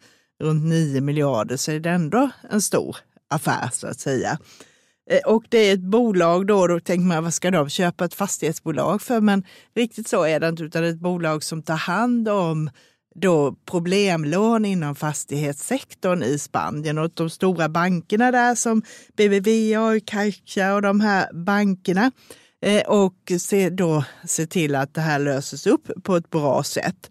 runt 0.43 0.65
9 0.65 1.01
miljarder 1.01 1.57
så 1.57 1.71
är 1.71 1.79
det 1.79 1.89
ändå 1.89 2.29
en 2.49 2.61
stor 2.61 2.97
affär 3.29 3.69
så 3.73 3.87
att 3.87 3.99
säga. 3.99 4.39
Eh, 5.09 5.33
och 5.33 5.43
det 5.49 5.57
är 5.57 5.73
ett 5.73 5.79
bolag 5.79 6.47
då, 6.47 6.67
då 6.67 6.79
tänker 6.79 7.05
man 7.05 7.23
vad 7.23 7.33
ska 7.33 7.51
de 7.51 7.69
köpa 7.69 8.05
ett 8.05 8.13
fastighetsbolag 8.13 9.01
för? 9.01 9.21
Men 9.21 9.43
riktigt 9.75 10.07
så 10.07 10.23
är 10.23 10.39
det 10.39 10.49
inte, 10.49 10.63
utan 10.63 10.81
det 10.81 10.87
är 10.87 10.93
ett 10.93 10.99
bolag 10.99 11.43
som 11.43 11.63
tar 11.63 11.75
hand 11.75 12.29
om 12.29 12.69
då 13.15 13.55
problemlån 13.65 14.65
inom 14.65 14.95
fastighetssektorn 14.95 16.23
i 16.23 16.39
Spanien 16.39 16.97
och 16.97 17.11
de 17.13 17.29
stora 17.29 17.69
bankerna 17.69 18.31
där 18.31 18.55
som 18.55 18.81
BBVA 19.17 19.81
och 19.81 20.05
Caixa 20.05 20.73
och 20.73 20.81
de 20.81 21.01
här 21.01 21.33
bankerna 21.33 22.11
eh, 22.65 22.81
och 22.81 23.31
se, 23.39 23.69
då 23.69 24.03
se 24.25 24.47
till 24.47 24.75
att 24.75 24.93
det 24.93 25.01
här 25.01 25.19
löses 25.19 25.67
upp 25.67 26.03
på 26.03 26.15
ett 26.15 26.29
bra 26.29 26.63
sätt. 26.63 27.09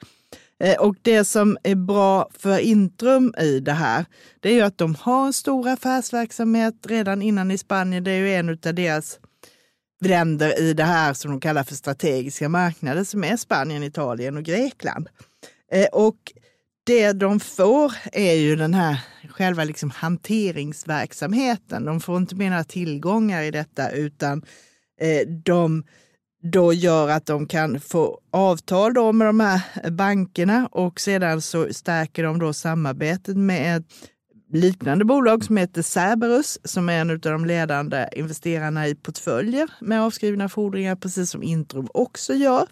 Eh, 0.60 0.80
och 0.80 0.96
det 1.02 1.24
som 1.24 1.58
är 1.62 1.74
bra 1.74 2.28
för 2.38 2.58
Intrum 2.58 3.34
i 3.38 3.60
det 3.60 3.72
här, 3.72 4.04
det 4.40 4.48
är 4.48 4.54
ju 4.54 4.60
att 4.60 4.78
de 4.78 4.94
har 4.94 5.26
en 5.26 5.32
stor 5.32 5.68
affärsverksamhet 5.68 6.74
redan 6.86 7.22
innan 7.22 7.50
i 7.50 7.58
Spanien. 7.58 8.04
Det 8.04 8.10
är 8.10 8.18
ju 8.18 8.34
en 8.34 8.48
av 8.48 8.74
deras 8.74 9.18
länder 10.00 10.60
i 10.60 10.72
det 10.72 10.84
här 10.84 11.14
som 11.14 11.30
de 11.30 11.40
kallar 11.40 11.64
för 11.64 11.74
strategiska 11.74 12.48
marknader 12.48 13.04
som 13.04 13.24
är 13.24 13.36
Spanien, 13.36 13.82
Italien 13.82 14.36
och 14.36 14.42
Grekland. 14.42 15.08
Eh, 15.72 15.86
och 15.92 16.32
det 16.84 17.12
de 17.12 17.40
får 17.40 17.92
är 18.12 18.34
ju 18.34 18.56
den 18.56 18.74
här 18.74 19.00
själva 19.28 19.64
liksom 19.64 19.90
hanteringsverksamheten. 19.90 21.84
De 21.84 22.00
får 22.00 22.16
inte 22.16 22.34
mer 22.34 22.62
tillgångar 22.62 23.42
i 23.42 23.50
detta 23.50 23.90
utan 23.90 24.42
eh, 25.00 25.28
de 25.28 25.84
då 26.42 26.72
gör 26.72 27.08
att 27.08 27.26
de 27.26 27.46
kan 27.46 27.80
få 27.80 28.20
avtal 28.30 28.94
då 28.94 29.12
med 29.12 29.28
de 29.28 29.40
här 29.40 29.90
bankerna 29.90 30.66
och 30.72 31.00
sedan 31.00 31.40
så 31.42 31.66
stärker 31.72 32.22
de 32.22 32.38
då 32.38 32.52
samarbetet 32.52 33.36
med 33.36 33.76
ett 33.76 33.86
liknande 34.52 35.04
bolag 35.04 35.44
som 35.44 35.56
heter 35.56 35.82
Cerberus 35.82 36.58
som 36.64 36.88
är 36.88 37.00
en 37.00 37.10
av 37.10 37.18
de 37.18 37.44
ledande 37.44 38.08
investerarna 38.12 38.88
i 38.88 38.94
portföljer 38.94 39.70
med 39.80 40.02
avskrivna 40.02 40.48
fordringar, 40.48 40.96
precis 40.96 41.30
som 41.30 41.42
Intrum 41.42 41.88
också 41.94 42.34
gör. 42.34 42.66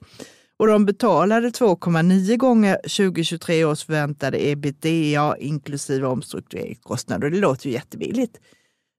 Och 0.56 0.66
de 0.66 0.86
betalade 0.86 1.48
2,9 1.48 2.36
gånger 2.36 2.74
2023 2.74 3.64
års 3.64 3.84
förväntade 3.84 4.48
ebitda 4.48 5.36
inklusive 5.38 6.06
omstruktureringskostnader. 6.06 7.30
Det 7.30 7.38
låter 7.38 7.66
ju 7.66 7.72
jättebilligt. 7.72 8.40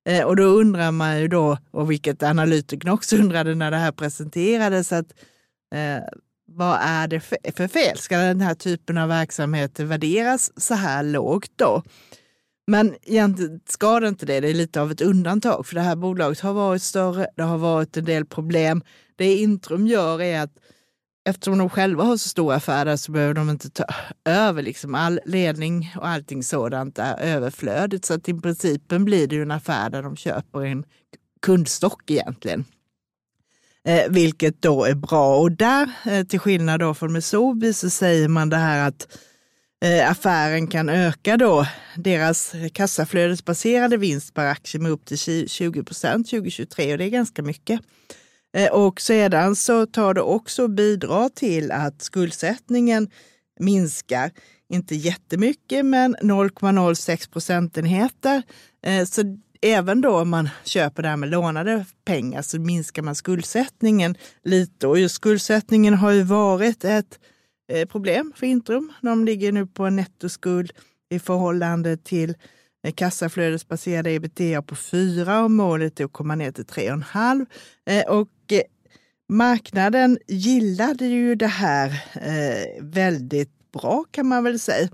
Eh, 0.09 0.23
och 0.23 0.35
då 0.35 0.43
undrar 0.43 0.91
man 0.91 1.19
ju 1.19 1.27
då, 1.27 1.57
och 1.71 1.91
vilket 1.91 2.23
analytikerna 2.23 2.93
också 2.93 3.15
undrade 3.21 3.55
när 3.55 3.71
det 3.71 3.77
här 3.77 3.91
presenterades, 3.91 4.91
att 4.91 5.13
eh, 5.75 6.03
vad 6.51 6.77
är 6.81 7.07
det 7.07 7.19
för 7.55 7.67
fel? 7.67 7.97
Ska 7.97 8.17
den 8.17 8.41
här 8.41 8.55
typen 8.55 8.97
av 8.97 9.09
verksamheter 9.09 9.85
värderas 9.85 10.51
så 10.57 10.73
här 10.73 11.03
lågt 11.03 11.51
då? 11.55 11.83
Men 12.67 12.95
egentligen 13.03 13.59
ska 13.69 13.99
det 13.99 14.07
inte 14.07 14.25
det. 14.25 14.39
Det 14.39 14.49
är 14.49 14.53
lite 14.53 14.81
av 14.81 14.91
ett 14.91 15.01
undantag, 15.01 15.65
för 15.65 15.75
det 15.75 15.81
här 15.81 15.95
bolaget 15.95 16.39
har 16.39 16.53
varit 16.53 16.83
större. 16.83 17.27
Det 17.35 17.43
har 17.43 17.57
varit 17.57 17.97
en 17.97 18.05
del 18.05 18.25
problem. 18.25 18.81
Det 19.15 19.35
Intrum 19.35 19.87
gör 19.87 20.21
är 20.21 20.41
att 20.41 20.53
eftersom 21.25 21.57
de 21.57 21.69
själva 21.69 22.03
har 22.03 22.17
så 22.17 22.29
stora 22.29 22.55
affärer 22.55 22.95
så 22.95 23.11
behöver 23.11 23.33
de 23.33 23.49
inte 23.49 23.69
ta 23.69 23.85
över 24.25 24.61
liksom 24.63 24.95
all 24.95 25.19
ledning 25.25 25.93
och 25.97 26.07
allting 26.07 26.43
sådant 26.43 26.99
är 26.99 27.19
överflödigt. 27.19 28.05
Så 28.05 28.13
att 28.13 28.29
i 28.29 28.33
principen 28.33 29.05
blir 29.05 29.27
det 29.27 29.35
ju 29.35 29.41
en 29.41 29.51
affär 29.51 29.89
där 29.89 30.03
de 30.03 30.15
köper 30.15 30.65
en 30.65 30.83
kundstock 31.41 32.11
egentligen. 32.11 32.65
Eh, 33.85 34.09
vilket 34.09 34.61
då 34.61 34.85
är 34.85 34.95
bra. 34.95 35.37
Och 35.37 35.51
där, 35.51 35.89
eh, 36.05 36.25
till 36.25 36.39
skillnad 36.39 36.79
då 36.79 36.93
från 36.93 37.13
Mesobi, 37.13 37.73
så 37.73 37.89
säger 37.89 38.27
man 38.27 38.49
det 38.49 38.57
här 38.57 38.87
att 38.87 39.17
eh, 39.85 40.11
affären 40.11 40.67
kan 40.67 40.89
öka 40.89 41.37
då 41.37 41.65
deras 41.95 42.53
kassaflödesbaserade 42.73 43.97
vinst 43.97 44.33
per 44.33 44.45
aktie 44.45 44.81
med 44.81 44.91
upp 44.91 45.05
till 45.05 45.49
20 45.49 45.83
procent 45.83 46.29
2023 46.29 46.91
och 46.91 46.97
det 46.97 47.05
är 47.05 47.09
ganska 47.09 47.43
mycket. 47.43 47.81
Eh, 48.57 48.71
och 48.71 49.01
sedan 49.01 49.55
så 49.55 49.85
tar 49.85 50.13
det 50.13 50.21
också 50.21 50.67
bidra 50.67 51.29
till 51.29 51.71
att 51.71 52.01
skuldsättningen 52.01 53.09
minskar. 53.59 54.31
Inte 54.73 54.95
jättemycket, 54.95 55.85
men 55.85 56.15
0,06 56.15 57.31
procentenheter. 57.31 58.41
Eh, 58.85 59.05
så 59.05 59.21
även 59.61 60.01
då 60.01 60.19
om 60.19 60.29
man 60.29 60.49
köper 60.63 61.03
det 61.03 61.09
här 61.09 61.17
med 61.17 61.29
lånade 61.29 61.85
pengar 62.05 62.41
så 62.41 62.59
minskar 62.59 63.01
man 63.01 63.15
skuldsättningen 63.15 64.15
lite. 64.43 64.87
Och 64.87 64.99
just 64.99 65.15
skuldsättningen 65.15 65.93
har 65.93 66.11
ju 66.11 66.23
varit 66.23 66.83
ett 66.83 67.19
eh, 67.71 67.87
problem 67.87 68.33
för 68.35 68.47
Intrum. 68.47 68.93
De 69.01 69.25
ligger 69.25 69.51
nu 69.51 69.67
på 69.67 69.85
en 69.85 69.95
nettoskuld 69.95 70.71
i 71.09 71.19
förhållande 71.19 71.97
till 71.97 72.35
kassaflödesbaserade 72.95 74.11
ebitda 74.11 74.61
på 74.61 74.75
4 74.75 75.43
och 75.43 75.51
målet 75.51 75.99
är 75.99 76.05
att 76.05 76.13
komma 76.13 76.35
ner 76.35 76.51
till 76.51 76.65
3,5. 76.65 77.45
Och 78.07 78.29
Marknaden 79.31 80.17
gillade 80.27 81.05
ju 81.05 81.35
det 81.35 81.47
här 81.47 82.03
eh, 82.13 82.83
väldigt 82.83 83.71
bra 83.71 84.05
kan 84.11 84.27
man 84.27 84.43
väl 84.43 84.59
säga. 84.59 84.89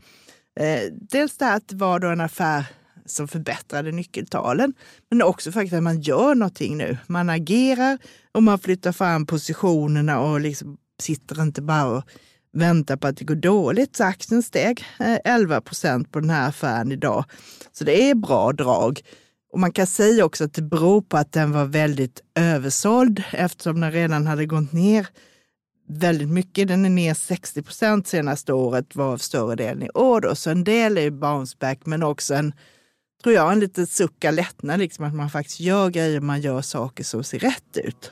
Eh, 0.59 0.91
dels 0.91 1.37
det 1.37 1.53
att 1.53 1.67
det 1.67 1.75
var 1.75 1.99
då 1.99 2.07
en 2.07 2.21
affär 2.21 2.65
som 3.05 3.27
förbättrade 3.27 3.91
nyckeltalen, 3.91 4.73
men 5.09 5.21
också 5.21 5.51
faktiskt 5.51 5.73
att 5.73 5.83
man 5.83 6.01
gör 6.01 6.35
någonting 6.35 6.77
nu. 6.77 6.97
Man 7.07 7.29
agerar 7.29 7.97
och 8.31 8.43
man 8.43 8.59
flyttar 8.59 8.91
fram 8.91 9.25
positionerna 9.25 10.19
och 10.19 10.41
liksom 10.41 10.77
sitter 11.01 11.41
inte 11.41 11.61
bara 11.61 11.85
och 11.85 12.03
väntar 12.53 12.95
på 12.97 13.07
att 13.07 13.17
det 13.17 13.25
går 13.25 13.35
dåligt. 13.35 13.95
Så 13.95 14.03
aktien 14.03 14.43
steg 14.43 14.85
eh, 14.99 15.17
11 15.23 15.61
procent 15.61 16.11
på 16.11 16.19
den 16.19 16.29
här 16.29 16.49
affären 16.49 16.91
idag. 16.91 17.25
Så 17.71 17.83
det 17.83 18.09
är 18.09 18.15
bra 18.15 18.51
drag. 18.51 19.01
Och 19.55 19.61
man 19.61 19.71
kan 19.71 19.87
säga 19.87 20.25
också 20.25 20.43
att 20.43 20.53
det 20.53 20.61
beror 20.61 21.01
på 21.01 21.17
att 21.17 21.31
den 21.31 21.51
var 21.51 21.65
väldigt 21.65 22.21
översåld 22.35 23.23
eftersom 23.31 23.81
den 23.81 23.91
redan 23.91 24.27
hade 24.27 24.45
gått 24.45 24.71
ner 24.71 25.07
väldigt 25.87 26.29
mycket. 26.29 26.67
Den 26.67 26.85
är 26.85 26.89
ner 26.89 27.13
60 27.13 27.61
procent 27.61 28.07
senaste 28.07 28.53
året, 28.53 28.95
varav 28.95 29.17
större 29.17 29.55
delen 29.55 29.83
i 29.83 29.89
år. 29.89 30.21
Då. 30.21 30.35
Så 30.35 30.49
en 30.49 30.63
del 30.63 30.97
är 30.97 31.11
bounce 31.11 31.57
back, 31.59 31.79
men 31.85 32.03
också 32.03 32.33
en, 32.33 32.53
tror 33.23 33.35
jag, 33.35 33.51
en 33.51 33.59
liten 33.59 33.87
sucka 33.87 34.31
lättnad. 34.31 34.79
Liksom 34.79 35.05
att 35.05 35.15
man 35.15 35.29
faktiskt 35.29 35.59
gör 35.59 35.89
grejer, 35.89 36.19
man 36.19 36.41
gör 36.41 36.61
saker 36.61 37.03
som 37.03 37.23
ser 37.23 37.39
rätt 37.39 37.77
ut. 37.77 38.11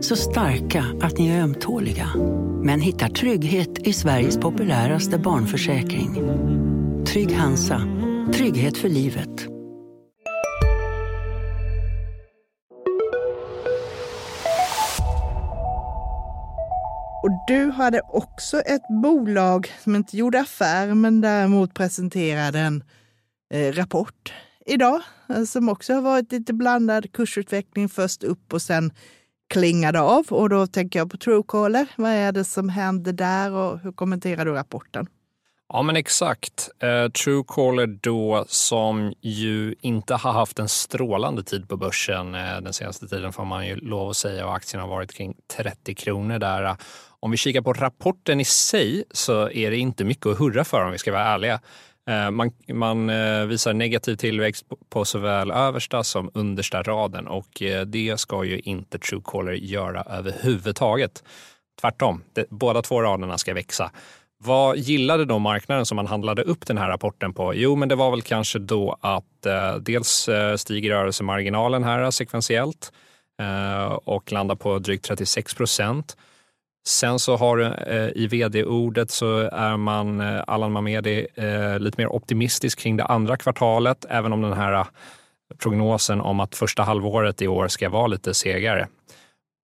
Så 0.00 0.16
starka 0.16 0.84
att 1.00 1.18
ni 1.18 1.28
är 1.28 1.42
ömtåliga. 1.42 2.08
Men 2.62 2.80
hittar 2.80 3.08
trygghet 3.08 3.78
i 3.78 3.92
Sveriges 3.92 4.38
populäraste 4.38 5.18
barnförsäkring. 5.18 6.14
Trygg 7.06 7.32
Hansa. 7.32 7.82
Trygghet 8.34 8.78
för 8.78 8.88
livet. 8.88 9.46
Och 17.22 17.30
du 17.46 17.70
hade 17.70 18.00
också 18.00 18.60
ett 18.60 19.02
bolag 19.02 19.72
som 19.84 19.96
inte 19.96 20.16
gjorde 20.16 20.40
affär 20.40 20.94
men 20.94 21.20
däremot 21.20 21.74
presenterade 21.74 22.58
en 22.58 22.84
eh, 23.54 23.72
rapport 23.72 24.32
idag 24.66 25.00
eh, 25.28 25.44
som 25.44 25.68
också 25.68 25.94
har 25.94 26.02
varit 26.02 26.32
lite 26.32 26.52
blandad 26.52 27.12
kursutveckling. 27.12 27.88
Först 27.88 28.24
upp 28.24 28.52
och 28.52 28.62
sen 28.62 28.92
klingade 29.48 30.00
av. 30.00 30.26
Och 30.30 30.48
då 30.48 30.66
tänker 30.66 30.98
jag 30.98 31.10
på 31.10 31.16
Truecaller. 31.16 31.86
Vad 31.96 32.10
är 32.10 32.32
det 32.32 32.44
som 32.44 32.68
händer 32.68 33.12
där 33.12 33.52
och 33.52 33.78
hur 33.78 33.92
kommenterar 33.92 34.44
du 34.44 34.52
rapporten? 34.52 35.06
Ja, 35.72 35.82
men 35.82 35.96
exakt. 35.96 36.68
Eh, 36.82 37.10
Truecaller 37.10 37.86
då 37.86 38.44
som 38.48 39.14
ju 39.20 39.74
inte 39.80 40.14
har 40.14 40.32
haft 40.32 40.58
en 40.58 40.68
strålande 40.68 41.42
tid 41.42 41.68
på 41.68 41.76
börsen 41.76 42.34
eh, 42.34 42.60
den 42.60 42.72
senaste 42.72 43.08
tiden 43.08 43.32
får 43.32 43.44
man 43.44 43.66
ju 43.66 43.76
lov 43.76 44.10
att 44.10 44.16
säga 44.16 44.46
och 44.46 44.54
aktien 44.54 44.80
har 44.80 44.88
varit 44.88 45.12
kring 45.12 45.34
30 45.56 45.94
kronor 45.94 46.38
där. 46.38 46.76
Om 47.20 47.30
vi 47.30 47.36
kikar 47.36 47.60
på 47.60 47.72
rapporten 47.72 48.40
i 48.40 48.44
sig 48.44 49.04
så 49.10 49.50
är 49.50 49.70
det 49.70 49.76
inte 49.76 50.04
mycket 50.04 50.26
att 50.26 50.38
hurra 50.38 50.64
för 50.64 50.84
om 50.84 50.92
vi 50.92 50.98
ska 50.98 51.12
vara 51.12 51.24
ärliga. 51.24 51.60
Eh, 52.08 52.30
man, 52.30 52.50
man, 52.72 53.10
eh, 53.10 53.46
visar 53.46 53.72
negativ 53.72 54.16
tillväxt 54.16 54.64
på 54.90 55.04
såväl 55.04 55.50
översta 55.50 56.04
som 56.04 56.30
understa 56.34 56.82
raden 56.82 57.26
och 57.26 57.62
eh, 57.62 57.86
det 57.86 58.20
ska 58.20 58.44
ju 58.44 58.58
inte 58.58 58.98
Truecaller 58.98 59.52
göra 59.52 60.02
överhuvudtaget. 60.02 61.24
Tvärtom, 61.80 62.22
det, 62.32 62.44
båda 62.50 62.82
två 62.82 63.02
raderna 63.02 63.38
ska 63.38 63.54
växa. 63.54 63.90
Vad 64.44 64.78
gillade 64.78 65.24
då 65.24 65.38
marknaden 65.38 65.86
som 65.86 65.96
man 65.96 66.06
handlade 66.06 66.42
upp 66.42 66.66
den 66.66 66.78
här 66.78 66.88
rapporten 66.88 67.34
på? 67.34 67.54
Jo, 67.54 67.76
men 67.76 67.88
det 67.88 67.94
var 67.94 68.10
väl 68.10 68.22
kanske 68.22 68.58
då 68.58 68.96
att 69.00 69.46
eh, 69.46 69.74
dels 69.74 70.28
stiger 70.56 70.90
rörelsemarginalen 70.90 71.84
här 71.84 72.10
sekventiellt 72.10 72.92
eh, 73.40 73.92
och 73.92 74.32
landar 74.32 74.54
på 74.54 74.78
drygt 74.78 75.04
36 75.04 75.54
procent. 75.54 76.16
Sen 76.88 77.18
så 77.18 77.36
har 77.36 77.56
du 77.56 77.64
eh, 77.64 78.08
i 78.14 78.26
vd-ordet 78.26 79.10
så 79.10 79.38
är 79.38 79.76
man, 79.76 80.20
eh, 80.20 80.42
Allan 80.46 80.72
Mamedi, 80.72 81.26
eh, 81.34 81.78
lite 81.78 82.00
mer 82.00 82.12
optimistisk 82.12 82.78
kring 82.78 82.96
det 82.96 83.04
andra 83.04 83.36
kvartalet, 83.36 84.06
även 84.08 84.32
om 84.32 84.42
den 84.42 84.52
här 84.52 84.72
eh, 84.72 84.86
prognosen 85.62 86.20
om 86.20 86.40
att 86.40 86.54
första 86.54 86.82
halvåret 86.82 87.42
i 87.42 87.48
år 87.48 87.68
ska 87.68 87.88
vara 87.88 88.06
lite 88.06 88.34
segare. 88.34 88.88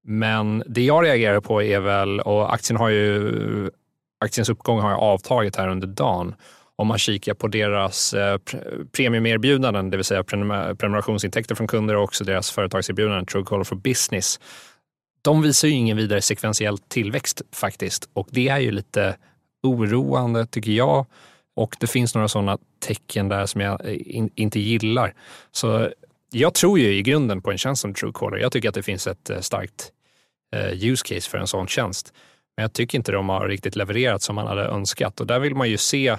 Men 0.07 0.63
det 0.67 0.83
jag 0.83 1.05
reagerar 1.05 1.41
på 1.41 1.63
är 1.63 1.81
väl, 1.81 2.21
och 2.21 2.55
aktien 2.55 2.77
har 2.77 2.89
ju, 2.89 3.71
aktiens 4.25 4.49
uppgång 4.49 4.81
har 4.81 4.91
ju 4.91 4.97
avtagit 4.97 5.57
här 5.57 5.69
under 5.69 5.87
dagen. 5.87 6.35
Om 6.77 6.87
man 6.87 6.99
kikar 6.99 7.35
på 7.35 7.49
deras 7.49 8.15
eh, 8.15 8.39
premiumerbjudanden, 8.97 9.91
det 9.91 9.97
vill 9.97 10.05
säga 10.05 10.25
prenumerationsintäkter 10.25 11.55
från 11.55 11.67
kunder 11.67 11.97
och 11.97 12.03
också 12.03 12.25
deras 12.25 12.51
företagserbjudanden, 12.51 13.27
Truecaller 13.27 13.65
for 13.65 13.77
Business, 13.77 14.41
de 15.25 15.43
visar 15.43 15.69
ju 15.69 15.75
ingen 15.75 15.97
vidare 15.97 16.23
sekventiell 16.23 16.79
tillväxt 16.79 17.43
faktiskt 17.53 18.09
och 18.13 18.29
det 18.31 18.49
är 18.49 18.59
ju 18.59 18.71
lite 18.71 19.17
oroande 19.63 20.47
tycker 20.47 20.73
jag. 20.73 21.07
Och 21.57 21.77
det 21.81 21.87
finns 21.87 22.15
några 22.15 22.29
sådana 22.29 22.59
tecken 22.79 23.29
där 23.29 23.47
som 23.47 23.61
jag 23.61 23.87
eh, 23.87 24.17
in, 24.17 24.31
inte 24.35 24.61
gillar. 24.61 25.15
Så 25.53 25.91
jag 26.31 26.55
tror 26.55 26.79
ju 26.79 26.95
i 26.95 27.03
grunden 27.03 27.43
på 27.43 27.51
en 27.51 27.59
tjänst 27.59 27.83
som 27.83 27.95
Truecaller. 27.95 28.39
Jag 28.39 28.53
tycker 28.53 28.69
att 28.69 28.75
det 28.75 28.83
finns 28.83 29.07
ett 29.07 29.31
eh, 29.31 29.41
starkt 29.41 29.93
eh, 30.57 30.85
use 30.85 31.05
case 31.07 31.31
för 31.31 31.39
en 31.39 31.47
sån 31.47 31.67
tjänst. 31.67 32.13
Men 32.57 32.63
jag 32.63 32.73
tycker 32.73 32.99
inte 32.99 33.13
de 33.13 33.29
har 33.29 33.49
riktigt 33.49 33.77
levererat 33.77 34.23
som 34.23 34.35
man 34.35 34.47
hade 34.47 34.65
önskat 34.65 35.21
och 35.21 35.27
där 35.27 35.39
vill 35.39 35.55
man 35.55 35.71
ju 35.71 35.77
se 35.77 36.17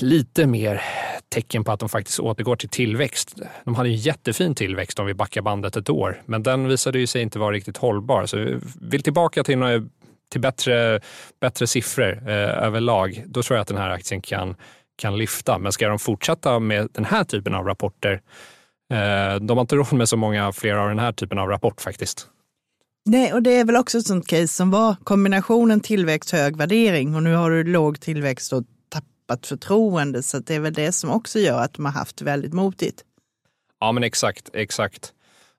lite 0.00 0.46
mer 0.46 0.82
tecken 1.30 1.64
på 1.64 1.72
att 1.72 1.80
de 1.80 1.88
faktiskt 1.88 2.20
återgår 2.20 2.56
till 2.56 2.68
tillväxt. 2.68 3.40
De 3.64 3.74
hade 3.74 3.88
en 3.88 3.96
jättefin 3.96 4.54
tillväxt 4.54 4.98
om 4.98 5.06
vi 5.06 5.14
backar 5.14 5.42
bandet 5.42 5.76
ett 5.76 5.90
år, 5.90 6.22
men 6.26 6.42
den 6.42 6.68
visade 6.68 6.98
ju 6.98 7.06
sig 7.06 7.22
inte 7.22 7.38
vara 7.38 7.52
riktigt 7.52 7.76
hållbar. 7.76 8.26
Så 8.26 8.36
vi 8.36 8.58
vill 8.80 9.02
tillbaka 9.02 9.44
till, 9.44 9.58
några, 9.58 9.82
till 10.32 10.40
bättre, 10.40 11.00
bättre 11.40 11.66
siffror 11.66 12.28
eh, 12.28 12.64
överlag. 12.64 13.24
Då 13.26 13.42
tror 13.42 13.56
jag 13.56 13.62
att 13.62 13.68
den 13.68 13.78
här 13.78 13.90
aktien 13.90 14.20
kan, 14.20 14.56
kan 14.98 15.18
lyfta. 15.18 15.58
Men 15.58 15.72
ska 15.72 15.88
de 15.88 15.98
fortsätta 15.98 16.58
med 16.58 16.88
den 16.92 17.04
här 17.04 17.24
typen 17.24 17.54
av 17.54 17.66
rapporter, 17.66 18.12
eh, 18.92 19.34
de 19.40 19.50
har 19.50 19.60
inte 19.60 19.76
råd 19.76 19.92
med 19.92 20.08
så 20.08 20.16
många 20.16 20.52
fler 20.52 20.74
av 20.74 20.88
den 20.88 20.98
här 20.98 21.12
typen 21.12 21.38
av 21.38 21.48
rapport 21.48 21.80
faktiskt. 21.80 22.26
Nej, 23.04 23.32
och 23.32 23.42
det 23.42 23.50
är 23.56 23.64
väl 23.64 23.76
också 23.76 23.98
ett 23.98 24.06
sånt 24.06 24.26
case 24.26 24.48
som 24.48 24.70
var 24.70 24.96
kombinationen 25.04 25.80
tillväxt 25.80 26.30
hög 26.30 26.56
värdering 26.56 27.14
och 27.14 27.22
nu 27.22 27.34
har 27.34 27.50
du 27.50 27.64
låg 27.64 28.00
tillväxt 28.00 28.52
och 28.52 28.64
tappat 29.30 29.46
förtroende. 29.46 30.22
Så 30.22 30.38
det 30.38 30.54
är 30.54 30.60
väl 30.60 30.72
det 30.72 30.92
som 30.92 31.10
också 31.10 31.38
gör 31.38 31.62
att 31.62 31.74
de 31.74 31.84
har 31.84 31.92
haft 31.92 32.22
väldigt 32.22 32.52
motigt. 32.52 33.04
Ja, 33.80 33.92
men 33.92 34.04
exakt, 34.04 34.50
exakt. 34.54 35.12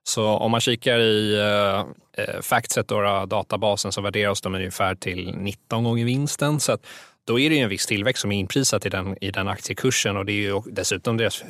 Så 0.04 0.26
om 0.26 0.50
man 0.50 0.60
kikar 0.60 0.98
i 0.98 1.36
uh, 1.36 2.40
Factset, 2.42 2.88
då, 2.88 3.26
databasen, 3.26 3.92
så 3.92 4.00
värderas 4.00 4.40
de 4.40 4.54
ungefär 4.54 4.94
till 4.94 5.34
19 5.36 5.84
gånger 5.84 6.04
vinsten. 6.04 6.60
Så 6.60 6.72
att 6.72 6.86
då 7.26 7.40
är 7.40 7.50
det 7.50 7.56
ju 7.56 7.62
en 7.62 7.68
viss 7.68 7.86
tillväxt 7.86 8.22
som 8.22 8.32
är 8.32 8.38
inprisat 8.38 8.86
i 8.86 8.88
den, 8.88 9.16
i 9.20 9.30
den 9.30 9.48
aktiekursen 9.48 10.16
och 10.16 10.26
det 10.26 10.32
är 10.32 10.42
ju 10.42 10.60
dessutom 10.66 11.16
deras, 11.16 11.44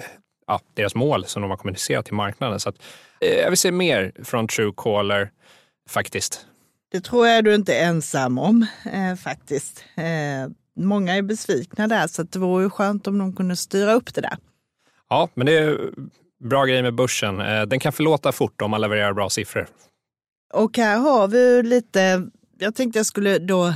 ja, 0.46 0.60
deras 0.74 0.94
mål 0.94 1.24
som 1.24 1.42
de 1.42 1.50
har 1.50 1.58
kommunicerat 1.58 2.04
till 2.04 2.14
marknaden. 2.14 2.60
Så 2.60 2.68
att, 2.68 2.76
uh, 3.24 3.30
jag 3.30 3.50
vill 3.50 3.58
se 3.58 3.72
mer 3.72 4.12
från 4.24 4.48
Truecaller 4.48 5.30
faktiskt. 5.88 6.46
Det 6.92 7.00
tror 7.00 7.26
jag 7.26 7.44
du 7.44 7.54
inte 7.54 7.74
är 7.74 7.88
ensam 7.88 8.38
om 8.38 8.66
eh, 8.92 9.14
faktiskt. 9.16 9.84
Eh, 9.96 10.50
många 10.76 11.16
är 11.16 11.22
besvikna 11.22 11.88
där, 11.88 12.06
så 12.06 12.22
det 12.22 12.38
vore 12.38 12.62
ju 12.62 12.70
skönt 12.70 13.06
om 13.06 13.18
de 13.18 13.36
kunde 13.36 13.56
styra 13.56 13.92
upp 13.92 14.14
det 14.14 14.20
där. 14.20 14.36
Ja, 15.08 15.28
men 15.34 15.46
det 15.46 15.58
är 15.58 15.90
bra 16.44 16.64
grej 16.64 16.82
med 16.82 16.94
börsen. 16.94 17.40
Eh, 17.40 17.62
den 17.62 17.80
kan 17.80 17.92
förlåta 17.92 18.32
fort 18.32 18.62
om 18.62 18.70
man 18.70 18.80
levererar 18.80 19.12
bra 19.12 19.30
siffror. 19.30 19.68
Och 20.54 20.76
här 20.76 20.98
har 20.98 21.28
vi 21.28 21.62
lite, 21.62 22.28
jag 22.58 22.74
tänkte 22.74 22.98
jag 22.98 23.06
skulle 23.06 23.38
då 23.38 23.74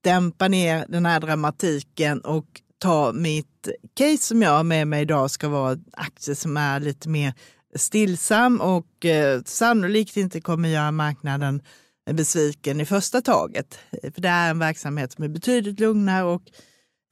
dämpa 0.00 0.48
ner 0.48 0.84
den 0.88 1.06
här 1.06 1.20
dramatiken 1.20 2.20
och 2.20 2.46
ta 2.78 3.12
mitt 3.12 3.68
case 3.94 4.22
som 4.22 4.42
jag 4.42 4.50
har 4.50 4.64
med 4.64 4.88
mig 4.88 5.02
idag 5.02 5.30
ska 5.30 5.48
vara 5.48 5.78
aktier 5.92 6.34
som 6.34 6.56
är 6.56 6.80
lite 6.80 7.08
mer 7.08 7.34
stillsam 7.74 8.60
och 8.60 9.04
eh, 9.04 9.42
sannolikt 9.44 10.16
inte 10.16 10.40
kommer 10.40 10.68
göra 10.68 10.90
marknaden 10.90 11.62
besviken 12.10 12.80
i 12.80 12.84
första 12.84 13.20
taget. 13.20 13.78
För 14.14 14.20
det 14.20 14.28
är 14.28 14.50
en 14.50 14.58
verksamhet 14.58 15.12
som 15.12 15.24
är 15.24 15.28
betydligt 15.28 15.80
lugnare 15.80 16.24
och 16.24 16.42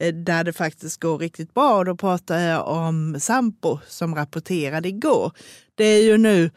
eh, 0.03 0.13
där 0.13 0.43
det 0.43 0.53
faktiskt 0.53 0.99
går 0.99 1.17
riktigt 1.17 1.53
bra. 1.53 1.77
Och 1.77 1.85
då 1.85 1.97
pratar 1.97 2.39
jag 2.39 2.67
om 2.67 3.19
Sampo 3.19 3.79
som 3.87 4.15
rapporterade 4.15 4.89
igår. 4.89 5.31
Det 5.75 5.85
är 5.85 6.03
ju 6.03 6.17
nu 6.17 6.51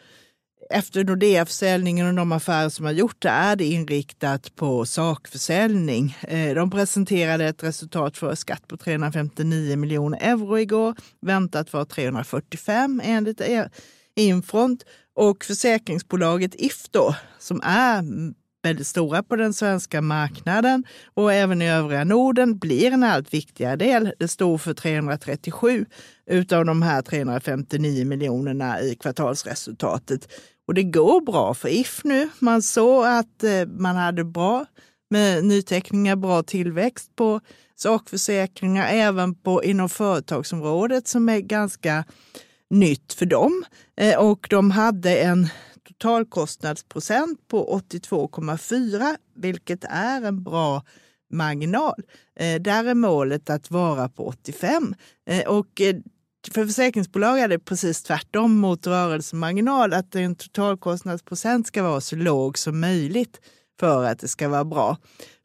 efter 0.71 1.05
Nordea-försäljningen 1.05 2.07
och 2.07 2.15
de 2.15 2.33
affärer 2.33 2.69
som 2.69 2.85
har 2.85 2.93
gjort 2.93 3.23
det 3.23 3.29
är 3.29 3.57
det 3.57 3.65
inriktat 3.65 4.55
på 4.55 4.87
sakförsäljning. 4.87 6.17
Eh, 6.21 6.55
de 6.55 6.71
presenterade 6.71 7.45
ett 7.45 7.63
resultat 7.63 8.17
för 8.17 8.35
skatt 8.35 8.69
på 8.69 8.77
359 8.77 9.77
miljoner 9.77 10.19
euro 10.23 10.59
igår. 10.59 10.95
Väntat 11.21 11.73
var 11.73 11.85
345 11.85 13.01
enligt 13.05 13.41
Infront. 14.17 14.85
Och 15.15 15.45
försäkringsbolaget 15.45 16.55
If 16.55 16.91
då, 16.91 17.15
som 17.39 17.61
är 17.65 18.05
väldigt 18.65 18.87
stora 18.87 19.23
på 19.23 19.37
den 19.37 19.55
svenska 19.55 20.01
marknaden 20.01 20.85
och 21.15 21.33
även 21.33 21.63
i 21.63 21.71
övriga 21.71 22.05
Norden 22.05 22.59
blir 22.59 22.93
en 22.93 23.03
allt 23.03 23.35
viktigare 23.35 23.77
del. 23.77 24.13
Det 24.19 24.29
står 24.29 24.59
för 24.59 24.75
337 24.75 25.87
utav 26.27 26.65
de 26.65 26.83
här 26.83 27.03
359 27.03 28.07
miljonerna 28.07 28.81
i 28.81 28.95
kvartalsresultatet. 28.95 30.29
Och 30.67 30.75
det 30.75 30.83
går 30.83 31.21
bra 31.21 31.55
för 31.55 31.69
If 31.69 32.01
nu. 32.05 32.29
Man 32.39 32.63
såg 32.63 33.07
att 33.07 33.45
eh, 33.45 33.67
man 33.67 33.97
hade 33.97 34.25
bra 34.25 34.67
med 35.11 35.45
nyteckningar, 35.45 36.17
bra 36.17 36.43
tillväxt 36.43 37.17
på 37.17 37.41
sakförsäkringar, 37.77 38.89
även 38.89 39.35
på 39.35 39.65
inom 39.65 39.89
företagsområdet 39.89 41.09
som 41.09 41.29
är 41.29 41.41
ganska 41.41 42.05
nytt 42.71 43.13
för 43.13 43.27
dem. 43.27 43.65
Eh, 43.97 44.19
och 44.19 44.47
de 44.51 44.71
hade 44.71 45.17
en 45.17 45.49
totalkostnadsprocent 45.89 47.49
på 47.49 47.81
82,4 47.91 49.17
vilket 49.35 49.85
är 49.85 50.23
en 50.23 50.43
bra 50.43 50.83
marginal. 51.33 52.03
Eh, 52.37 52.63
där 52.63 52.85
är 52.85 52.95
målet 52.95 53.51
att 53.51 53.71
vara 53.71 54.09
på 54.09 54.27
85. 54.27 54.95
Eh, 55.27 55.47
och 55.47 55.81
för 56.53 56.67
försäkringsbolag 56.67 57.41
är 57.41 57.49
det 57.49 57.59
precis 57.59 58.03
tvärtom 58.03 58.57
mot 58.57 58.87
rörelsemarginal, 58.87 59.93
att 59.93 60.15
en 60.15 60.35
totalkostnadsprocent 60.35 61.67
ska 61.67 61.83
vara 61.83 62.01
så 62.01 62.17
låg 62.17 62.59
som 62.59 62.81
möjligt 62.81 63.41
för 63.81 64.05
att 64.05 64.19
det 64.19 64.29
ska 64.29 64.49
vara 64.49 64.65
bra. 64.65 64.97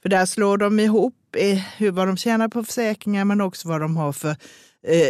För 0.01 0.09
där 0.09 0.25
slår 0.25 0.57
de 0.57 0.79
ihop 0.79 1.15
hur, 1.77 1.91
vad 1.91 2.07
de 2.07 2.17
tjänar 2.17 2.47
på 2.47 2.63
försäkringar 2.63 3.25
men 3.25 3.41
också 3.41 3.67
vad 3.67 3.81
de 3.81 3.97
har 3.97 4.11
för 4.11 4.29
eh, 4.87 5.09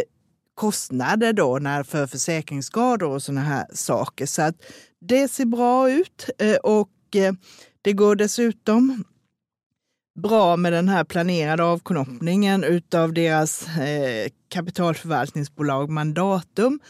kostnader 0.60 1.32
då 1.32 1.58
när, 1.58 1.82
för 1.82 2.06
försäkringsskador 2.06 3.08
och 3.08 3.22
sådana 3.22 3.40
här 3.40 3.66
saker. 3.74 4.26
Så 4.26 4.42
att 4.42 4.54
det 5.00 5.28
ser 5.28 5.44
bra 5.44 5.90
ut 5.90 6.30
eh, 6.38 6.56
och 6.56 7.16
eh, 7.16 7.34
det 7.82 7.92
går 7.92 8.16
dessutom 8.16 9.04
bra 10.22 10.56
med 10.56 10.72
den 10.72 10.88
här 10.88 11.04
planerade 11.04 11.64
avknoppningen 11.64 12.64
utav 12.64 13.12
deras 13.12 13.66
eh, 13.66 14.28
kapitalförvaltningsbolag 14.48 15.90
Mandatum 15.90 16.80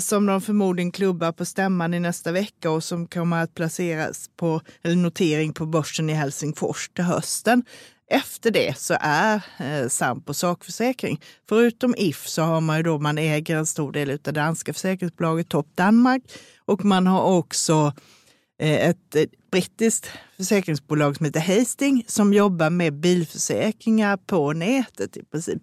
som 0.00 0.26
de 0.26 0.40
förmodligen 0.40 0.92
klubbar 0.92 1.32
på 1.32 1.44
stämman 1.44 1.94
i 1.94 2.00
nästa 2.00 2.32
vecka 2.32 2.70
och 2.70 2.84
som 2.84 3.06
kommer 3.06 3.42
att 3.42 3.54
placeras 3.54 4.30
på 4.36 4.60
eller 4.82 4.96
notering 4.96 5.52
på 5.52 5.66
börsen 5.66 6.10
i 6.10 6.12
Helsingfors 6.12 6.88
till 6.88 7.04
hösten. 7.04 7.64
Efter 8.12 8.50
det 8.50 8.78
så 8.78 8.96
är 9.00 9.42
eh, 9.58 9.88
Sampo 9.88 10.34
sakförsäkring. 10.34 11.20
Förutom 11.48 11.94
If 11.98 12.28
så 12.28 12.42
har 12.42 12.60
man 12.60 12.76
ju 12.76 12.82
då, 12.82 12.98
man 12.98 13.18
äger 13.18 13.56
en 13.56 13.66
stor 13.66 13.92
del 13.92 14.10
av 14.10 14.32
danska 14.32 14.72
försäkringsbolaget 14.72 15.48
Top 15.48 15.66
Danmark 15.76 16.22
och 16.66 16.84
man 16.84 17.06
har 17.06 17.22
också 17.22 17.92
Eh, 18.62 18.88
ett 18.88 19.16
brittiskt 19.50 20.10
försäkringsbolag 20.36 21.16
som 21.16 21.26
heter 21.26 21.40
Hasting 21.40 22.04
som 22.06 22.32
jobbar 22.32 22.70
med 22.70 22.92
bilförsäkringar 22.92 24.16
på 24.16 24.52
nätet 24.52 25.16
i 25.16 25.24
princip. 25.24 25.62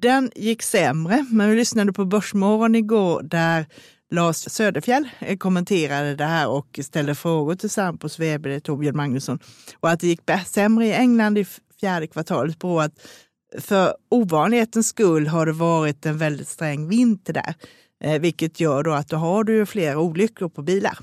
Den 0.00 0.30
gick 0.36 0.62
sämre, 0.62 1.26
men 1.30 1.50
vi 1.50 1.56
lyssnade 1.56 1.92
på 1.92 2.04
Börsmorgon 2.04 2.74
igår 2.74 3.22
där 3.22 3.66
Lars 4.10 4.36
Söderfjell 4.36 5.08
eh, 5.18 5.36
kommenterade 5.36 6.14
det 6.14 6.24
här 6.24 6.48
och 6.48 6.80
ställde 6.82 7.14
frågor 7.14 7.54
till 7.54 7.70
Sampos 7.70 8.18
vd 8.18 8.60
Torbjörn 8.60 8.96
Magnusson. 8.96 9.38
Och 9.80 9.90
att 9.90 10.00
det 10.00 10.06
gick 10.06 10.20
sämre 10.46 10.86
i 10.86 10.92
England 10.92 11.38
fjärde 11.80 12.06
kvartalet 12.06 12.58
på 12.58 12.80
att 12.80 12.92
för 13.58 13.94
ovanlighetens 14.10 14.88
skull 14.88 15.26
har 15.26 15.46
det 15.46 15.52
varit 15.52 16.06
en 16.06 16.18
väldigt 16.18 16.48
sträng 16.48 16.88
vinter 16.88 17.32
där, 17.32 17.54
eh, 18.04 18.20
vilket 18.20 18.60
gör 18.60 18.82
då 18.82 18.92
att 18.92 19.08
då 19.08 19.16
har 19.16 19.44
du 19.44 19.66
flera 19.66 19.98
olyckor 19.98 20.48
på 20.48 20.62
bilar. 20.62 20.98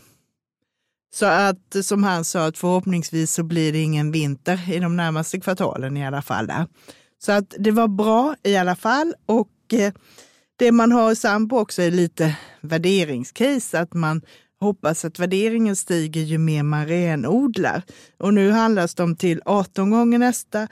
Så 1.14 1.26
att 1.26 1.86
som 1.86 2.04
han 2.04 2.26
sa, 2.26 2.46
att 2.46 2.58
förhoppningsvis 2.58 3.34
så 3.34 3.44
blir 3.44 3.74
det 3.74 3.80
ingen 3.80 4.12
vinter 4.12 4.74
i 4.74 4.80
de 4.80 4.96
närmaste 4.96 5.40
kvartalen 5.40 5.98
i 5.98 6.08
alla 6.08 6.22
fall. 6.22 6.48
Där. 6.48 6.68
Så 7.20 7.32
att 7.32 7.54
det 7.60 7.72
var 7.72 7.88
bra 7.88 8.36
i 8.44 8.58
alla 8.58 8.76
fall. 8.76 9.14
Och 9.26 9.74
eh, 9.74 9.94
det 10.56 10.72
man 10.72 10.92
har 10.92 11.12
i 11.12 11.16
Sambo 11.16 11.58
också 11.58 11.82
är 11.82 11.92
lite 11.92 12.38
värderingscase, 12.62 13.80
att 13.80 13.94
man 13.94 14.22
hoppas 14.60 15.06
att 15.06 15.20
värderingen 15.20 15.76
stiger 15.76 16.22
ju 16.22 16.38
mer 16.38 16.64
man 16.64 16.88
renodlar. 16.88 17.84
Och 18.18 18.34
nu 18.34 18.52
handlas 18.52 18.96
de 18.96 19.16
till 19.16 19.42
18 19.46 19.90
gånger 19.90 20.20
nästa 20.20 20.68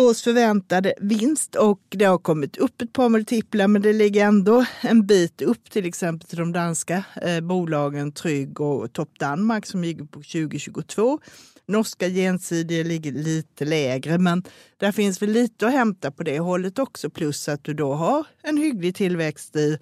års 0.00 0.22
förväntade 0.22 0.94
vinst 1.00 1.54
och 1.54 1.80
det 1.88 2.04
har 2.04 2.18
kommit 2.18 2.56
upp 2.56 2.82
ett 2.82 2.92
par 2.92 3.08
multiplar 3.08 3.68
men 3.68 3.82
det 3.82 3.92
ligger 3.92 4.24
ändå 4.24 4.64
en 4.80 5.06
bit 5.06 5.42
upp 5.42 5.70
till 5.70 5.86
exempel 5.86 6.28
till 6.28 6.38
de 6.38 6.52
danska 6.52 7.04
eh, 7.22 7.40
bolagen 7.40 8.12
Trygg 8.12 8.60
och 8.60 8.92
Top 8.92 9.18
Danmark 9.18 9.66
som 9.66 9.82
ligger 9.82 10.04
på 10.04 10.18
2022. 10.18 11.20
Norska 11.68 12.08
gensidiga 12.08 12.84
ligger 12.84 13.12
lite 13.12 13.64
lägre 13.64 14.18
men 14.18 14.42
där 14.76 14.92
finns 14.92 15.22
väl 15.22 15.30
lite 15.30 15.66
att 15.66 15.72
hämta 15.72 16.10
på 16.10 16.22
det 16.22 16.38
hållet 16.38 16.78
också 16.78 17.10
plus 17.10 17.48
att 17.48 17.64
du 17.64 17.74
då 17.74 17.94
har 17.94 18.26
en 18.42 18.56
hygglig 18.56 18.94
tillväxt 18.94 19.56
i 19.56 19.78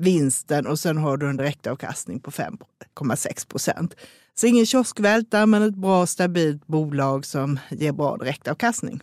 vinsten 0.00 0.66
och 0.66 0.78
sen 0.78 0.98
har 0.98 1.16
du 1.16 1.28
en 1.28 1.36
direktavkastning 1.36 2.20
på 2.20 2.30
5,6 2.30 3.48
procent. 3.48 3.94
Så 4.34 4.46
ingen 4.46 4.66
kioskvältare 4.66 5.46
men 5.46 5.62
ett 5.62 5.74
bra 5.74 6.06
stabilt 6.06 6.66
bolag 6.66 7.26
som 7.26 7.58
ger 7.70 7.92
bra 7.92 8.16
direktavkastning. 8.16 9.00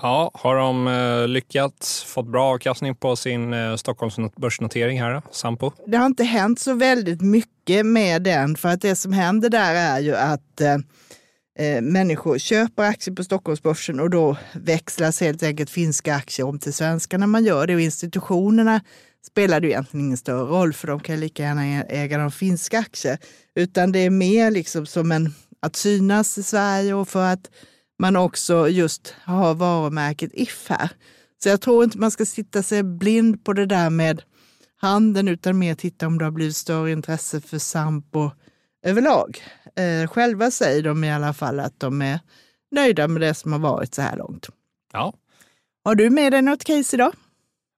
Ja, 0.00 0.30
har 0.34 0.56
de 0.56 0.88
eh, 0.88 1.28
lyckats 1.28 2.04
fått 2.04 2.26
bra 2.26 2.44
avkastning 2.44 2.94
på 2.94 3.16
sin 3.16 3.52
eh, 3.52 3.76
Stockholmsbörsnotering 3.76 5.02
här, 5.02 5.22
Sampo? 5.30 5.72
Det 5.86 5.96
har 5.96 6.06
inte 6.06 6.24
hänt 6.24 6.60
så 6.60 6.74
väldigt 6.74 7.20
mycket 7.20 7.86
med 7.86 8.22
den, 8.22 8.56
för 8.56 8.68
att 8.68 8.80
det 8.80 8.96
som 8.96 9.12
händer 9.12 9.48
där 9.48 9.74
är 9.74 10.00
ju 10.00 10.16
att 10.16 10.60
eh, 10.60 10.74
eh, 11.58 11.82
människor 11.82 12.38
köper 12.38 12.82
aktier 12.82 13.14
på 13.14 13.24
Stockholmsbörsen 13.24 14.00
och 14.00 14.10
då 14.10 14.36
växlas 14.54 15.20
helt 15.20 15.42
enkelt 15.42 15.70
finska 15.70 16.14
aktier 16.14 16.46
om 16.46 16.58
till 16.58 16.74
svenska 16.74 17.18
när 17.18 17.26
man 17.26 17.44
gör 17.44 17.66
det. 17.66 17.74
Och 17.74 17.80
institutionerna 17.80 18.80
spelar 19.26 19.60
det 19.60 19.68
egentligen 19.68 20.06
ingen 20.06 20.16
större 20.16 20.44
roll, 20.44 20.72
för 20.72 20.88
de 20.88 21.00
kan 21.00 21.20
lika 21.20 21.42
gärna 21.42 21.66
e-, 21.66 21.86
äga 21.88 22.18
de 22.18 22.30
finska 22.30 22.78
aktier. 22.78 23.18
Utan 23.54 23.92
det 23.92 23.98
är 23.98 24.10
mer 24.10 24.50
liksom 24.50 24.86
som 24.86 25.12
en, 25.12 25.34
att 25.60 25.76
synas 25.76 26.38
i 26.38 26.42
Sverige 26.42 26.94
och 26.94 27.08
för 27.08 27.32
att 27.32 27.50
man 27.98 28.16
också 28.16 28.68
just 28.68 29.14
har 29.24 29.54
varumärket 29.54 30.30
If 30.34 30.68
här. 30.68 30.90
Så 31.42 31.48
jag 31.48 31.60
tror 31.60 31.84
inte 31.84 31.98
man 31.98 32.10
ska 32.10 32.26
sitta 32.26 32.62
sig 32.62 32.82
blind 32.82 33.44
på 33.44 33.52
det 33.52 33.66
där 33.66 33.90
med 33.90 34.22
handeln 34.76 35.28
utan 35.28 35.58
mer 35.58 35.74
titta 35.74 36.06
om 36.06 36.18
det 36.18 36.24
har 36.24 36.32
blivit 36.32 36.56
större 36.56 36.92
intresse 36.92 37.40
för 37.40 37.58
Sampo 37.58 38.30
överlag. 38.82 39.42
Eh, 39.76 40.08
själva 40.08 40.50
säger 40.50 40.82
de 40.82 41.04
i 41.04 41.12
alla 41.12 41.32
fall 41.32 41.60
att 41.60 41.80
de 41.80 42.02
är 42.02 42.20
nöjda 42.70 43.08
med 43.08 43.22
det 43.22 43.34
som 43.34 43.52
har 43.52 43.58
varit 43.58 43.94
så 43.94 44.02
här 44.02 44.16
långt. 44.16 44.48
Ja. 44.92 45.14
Har 45.84 45.94
du 45.94 46.10
med 46.10 46.32
dig 46.32 46.42
något 46.42 46.64
case 46.64 46.96
idag? 46.96 47.12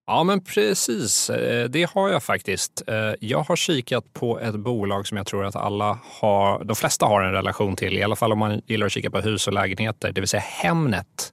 Ja, 0.07 0.25
men 0.25 0.45
precis. 0.45 1.31
Eh, 1.31 1.69
det 1.69 1.90
har 1.90 2.09
jag 2.09 2.23
faktiskt. 2.23 2.83
Eh, 2.87 3.12
jag 3.21 3.38
har 3.38 3.57
kikat 3.57 4.12
på 4.12 4.40
ett 4.40 4.55
bolag 4.55 5.07
som 5.07 5.17
jag 5.17 5.27
tror 5.27 5.45
att 5.45 5.57
alla 5.57 5.99
har, 6.05 6.64
de 6.64 6.77
flesta 6.77 7.07
har 7.07 7.23
en 7.23 7.33
relation 7.33 7.77
till, 7.77 7.99
i 7.99 8.03
alla 8.03 8.17
fall 8.17 8.33
om 8.33 8.38
man 8.38 8.62
gillar 8.67 8.87
att 8.87 8.93
kika 8.93 9.11
på 9.11 9.21
hus 9.21 9.47
och 9.47 9.53
lägenheter, 9.53 10.12
det 10.12 10.21
vill 10.21 10.29
säga 10.29 10.40
Hemnet. 10.40 11.33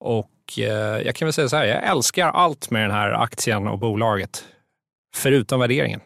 Och 0.00 0.58
eh, 0.58 1.02
jag 1.06 1.14
kan 1.14 1.26
väl 1.26 1.32
säga 1.32 1.48
så 1.48 1.56
här, 1.56 1.64
jag 1.64 1.84
älskar 1.84 2.28
allt 2.28 2.70
med 2.70 2.82
den 2.82 2.90
här 2.90 3.12
aktien 3.12 3.68
och 3.68 3.78
bolaget, 3.78 4.44
förutom 5.14 5.60
värderingen. 5.60 6.00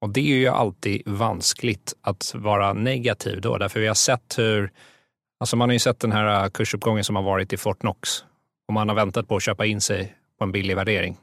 Och 0.00 0.10
det 0.10 0.20
är 0.20 0.36
ju 0.36 0.48
alltid 0.48 1.02
vanskligt 1.06 1.94
att 2.00 2.32
vara 2.34 2.72
negativ 2.72 3.40
då, 3.40 3.58
därför 3.58 3.80
vi 3.80 3.86
har 3.86 3.94
sett 3.94 4.38
hur, 4.38 4.70
alltså 5.40 5.56
man 5.56 5.68
har 5.68 5.72
ju 5.72 5.78
sett 5.78 6.00
den 6.00 6.12
här 6.12 6.48
kursuppgången 6.48 7.04
som 7.04 7.16
har 7.16 7.22
varit 7.22 7.52
i 7.52 7.56
Fortnox 7.56 8.24
och 8.68 8.74
man 8.74 8.88
har 8.88 8.96
väntat 8.96 9.28
på 9.28 9.36
att 9.36 9.42
köpa 9.42 9.66
in 9.66 9.80
sig 9.80 10.14
på 10.44 10.48
en 10.48 10.52
billig 10.52 10.76
värdering. 10.76 11.16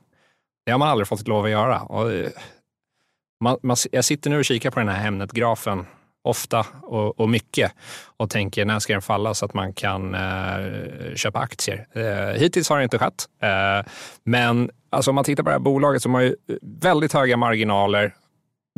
Det 0.65 0.71
har 0.71 0.79
man 0.79 0.87
aldrig 0.87 1.07
fått 1.07 1.27
lov 1.27 1.45
att 1.45 1.51
göra. 1.51 1.81
Och 1.81 2.11
eh, 2.11 2.29
man, 3.43 3.57
man, 3.63 3.77
jag 3.91 4.05
sitter 4.05 4.29
nu 4.29 4.37
och 4.37 4.45
kikar 4.45 4.71
på 4.71 4.79
den 4.79 4.89
här 4.89 4.99
Hemnet-grafen 4.99 5.85
ofta 6.23 6.65
och, 6.81 7.19
och, 7.19 7.29
mycket 7.29 7.71
och 8.17 8.29
tänker 8.29 8.65
när 8.65 8.79
ska 8.79 8.93
den 8.93 9.01
falla 9.01 9.33
så 9.33 9.45
att 9.45 9.53
man 9.53 9.73
kan 9.73 10.15
eh, 10.15 11.15
köpa 11.15 11.39
aktier. 11.39 11.87
Eh, 11.93 12.39
hittills 12.39 12.69
har 12.69 12.77
det 12.77 12.83
inte 12.83 12.97
skett. 12.97 13.25
Eh, 13.41 13.91
men 14.23 14.69
alltså, 14.89 15.11
om 15.11 15.15
man 15.15 15.23
tittar 15.23 15.43
på 15.43 15.49
det 15.49 15.55
här 15.55 15.59
bolaget 15.59 16.01
som 16.01 16.13
har 16.13 16.21
ju 16.21 16.27
eh, 16.27 16.55
väldigt 16.61 17.13
höga 17.13 17.37
marginaler. 17.37 18.15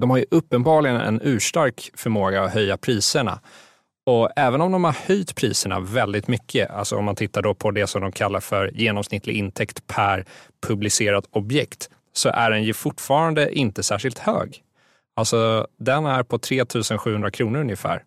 De 0.01 0.09
har 0.09 0.17
ju 0.17 0.25
uppenbarligen 0.31 1.01
en 1.01 1.21
urstark 1.23 1.91
förmåga 1.95 2.43
att 2.43 2.53
höja 2.53 2.77
priserna. 2.77 3.39
Och 4.05 4.29
även 4.35 4.61
om 4.61 4.71
de 4.71 4.83
har 4.83 4.95
höjt 5.07 5.35
priserna 5.35 5.79
väldigt 5.79 6.27
mycket, 6.27 6.71
alltså 6.71 6.95
om 6.95 7.05
man 7.05 7.15
tittar 7.15 7.41
då 7.41 7.53
på 7.53 7.71
det 7.71 7.87
som 7.87 8.01
de 8.01 8.11
kallar 8.11 8.39
för 8.39 8.71
genomsnittlig 8.73 9.35
intäkt 9.35 9.87
per 9.87 10.25
publicerat 10.67 11.25
objekt, 11.31 11.89
så 12.13 12.29
är 12.29 12.49
den 12.49 12.63
ju 12.63 12.73
fortfarande 12.73 13.53
inte 13.57 13.83
särskilt 13.83 14.19
hög. 14.19 14.63
Alltså, 15.15 15.67
den 15.79 16.05
är 16.05 16.23
på 16.23 16.39
3 16.39 16.65
700 16.97 17.31
kronor 17.31 17.59
ungefär 17.59 18.03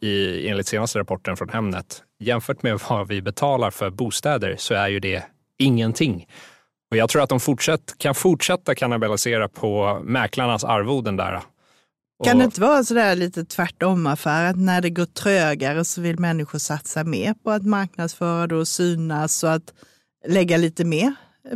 i, 0.00 0.48
enligt 0.48 0.66
senaste 0.66 0.98
rapporten 0.98 1.36
från 1.36 1.48
Hemnet. 1.48 2.02
Jämfört 2.20 2.62
med 2.62 2.80
vad 2.88 3.08
vi 3.08 3.22
betalar 3.22 3.70
för 3.70 3.90
bostäder 3.90 4.56
så 4.58 4.74
är 4.74 4.88
ju 4.88 5.00
det 5.00 5.22
ingenting. 5.58 6.26
Och 6.90 6.96
jag 6.96 7.08
tror 7.08 7.22
att 7.22 7.28
de 7.28 7.40
fortsätt, 7.40 7.98
kan 7.98 8.14
fortsätta 8.14 8.74
kannibalisera 8.74 9.48
på 9.48 10.00
mäklarnas 10.04 10.64
arvoden 10.64 11.16
där. 11.16 11.40
Kan 12.24 12.38
det 12.38 12.44
inte 12.44 12.60
vara 12.60 12.84
sådär 12.84 13.16
lite 13.16 13.44
tvärtom 13.44 14.06
affär, 14.06 14.50
att 14.50 14.56
när 14.56 14.80
det 14.80 14.90
går 14.90 15.04
trögare 15.04 15.84
så 15.84 16.00
vill 16.00 16.18
människor 16.18 16.58
satsa 16.58 17.04
mer 17.04 17.34
på 17.44 17.50
att 17.50 17.66
marknadsföra 17.66 18.56
och 18.56 18.68
synas 18.68 19.44
och 19.44 19.52
att 19.52 19.74
lägga 20.26 20.56
lite 20.56 20.84
mer 20.84 21.14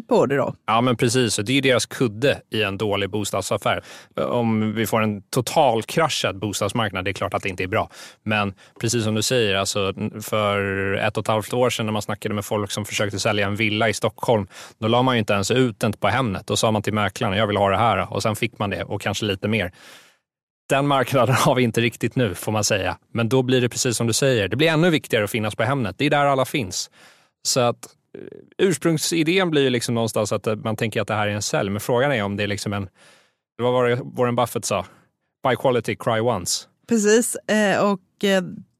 på 0.08 0.26
det 0.26 0.36
då. 0.36 0.54
Ja, 0.66 0.80
men 0.80 0.96
precis. 0.96 1.36
Det 1.36 1.52
är 1.52 1.62
deras 1.62 1.86
kudde 1.86 2.40
i 2.50 2.62
en 2.62 2.78
dålig 2.78 3.10
bostadsaffär. 3.10 3.84
Om 4.16 4.74
vi 4.74 4.86
får 4.86 5.02
en 5.02 5.22
total 5.22 5.82
kraschad 5.82 6.38
bostadsmarknad, 6.38 7.04
det 7.04 7.10
är 7.10 7.12
klart 7.12 7.34
att 7.34 7.42
det 7.42 7.48
inte 7.48 7.62
är 7.62 7.68
bra. 7.68 7.90
Men 8.24 8.54
precis 8.80 9.04
som 9.04 9.14
du 9.14 9.22
säger, 9.22 9.54
alltså 9.54 9.94
för 10.20 10.94
ett 10.94 11.16
och 11.16 11.24
ett 11.24 11.28
halvt 11.28 11.52
år 11.52 11.70
sedan 11.70 11.86
när 11.86 11.92
man 11.92 12.02
snackade 12.02 12.34
med 12.34 12.44
folk 12.44 12.70
som 12.70 12.84
försökte 12.84 13.18
sälja 13.18 13.46
en 13.46 13.56
villa 13.56 13.88
i 13.88 13.92
Stockholm, 13.92 14.46
då 14.78 14.88
la 14.88 15.02
man 15.02 15.14
ju 15.14 15.18
inte 15.18 15.32
ens 15.32 15.50
ut 15.50 15.80
den 15.80 15.92
på 15.92 16.08
Hemnet. 16.08 16.46
Då 16.46 16.56
sa 16.56 16.70
man 16.70 16.82
till 16.82 16.94
mäklaren, 16.94 17.36
jag 17.36 17.46
vill 17.46 17.56
ha 17.56 17.70
det 17.70 17.76
här 17.76 18.12
och 18.12 18.22
sen 18.22 18.36
fick 18.36 18.58
man 18.58 18.70
det 18.70 18.84
och 18.84 19.00
kanske 19.00 19.24
lite 19.24 19.48
mer. 19.48 19.72
Den 20.72 20.86
marknaden 20.86 21.34
har 21.34 21.54
vi 21.54 21.62
inte 21.62 21.80
riktigt 21.80 22.16
nu 22.16 22.34
får 22.34 22.52
man 22.52 22.64
säga. 22.64 22.98
Men 23.12 23.28
då 23.28 23.42
blir 23.42 23.60
det 23.60 23.68
precis 23.68 23.96
som 23.96 24.06
du 24.06 24.12
säger, 24.12 24.48
det 24.48 24.56
blir 24.56 24.68
ännu 24.68 24.90
viktigare 24.90 25.24
att 25.24 25.30
finnas 25.30 25.54
på 25.54 25.62
Hemnet. 25.62 25.98
Det 25.98 26.06
är 26.06 26.10
där 26.10 26.26
alla 26.26 26.44
finns. 26.44 26.90
Så 27.42 27.60
att 27.60 27.84
eh, 28.18 28.66
ursprungsidén 28.66 29.50
blir 29.50 29.62
ju 29.62 29.70
liksom 29.70 29.94
någonstans 29.94 30.32
att 30.32 30.46
eh, 30.46 30.56
man 30.56 30.76
tänker 30.76 31.00
att 31.00 31.08
det 31.08 31.14
här 31.14 31.28
är 31.28 31.32
en 31.32 31.42
cell, 31.42 31.70
men 31.70 31.80
frågan 31.80 32.12
är 32.12 32.22
om 32.22 32.36
det 32.36 32.42
är 32.42 32.46
liksom 32.46 32.72
en, 32.72 32.88
vad 33.62 33.72
var 33.72 33.88
det 33.88 34.00
Warren 34.04 34.36
Buffett 34.36 34.64
sa? 34.64 34.86
Buy 35.42 35.56
quality, 35.56 35.96
cry 35.96 36.20
once. 36.20 36.66
Precis, 36.88 37.36
eh, 37.36 37.90
och 37.90 38.00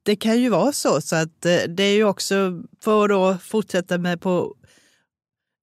det 0.03 0.17
kan 0.17 0.41
ju 0.41 0.49
vara 0.49 0.73
så, 0.73 1.01
så 1.01 1.17
att 1.17 1.43
det 1.69 1.83
är 1.83 1.95
ju 1.95 2.05
också, 2.05 2.63
för 2.85 3.05
att 3.05 3.11
då 3.11 3.37
fortsätta 3.43 3.99
med 3.99 4.21
på 4.21 4.55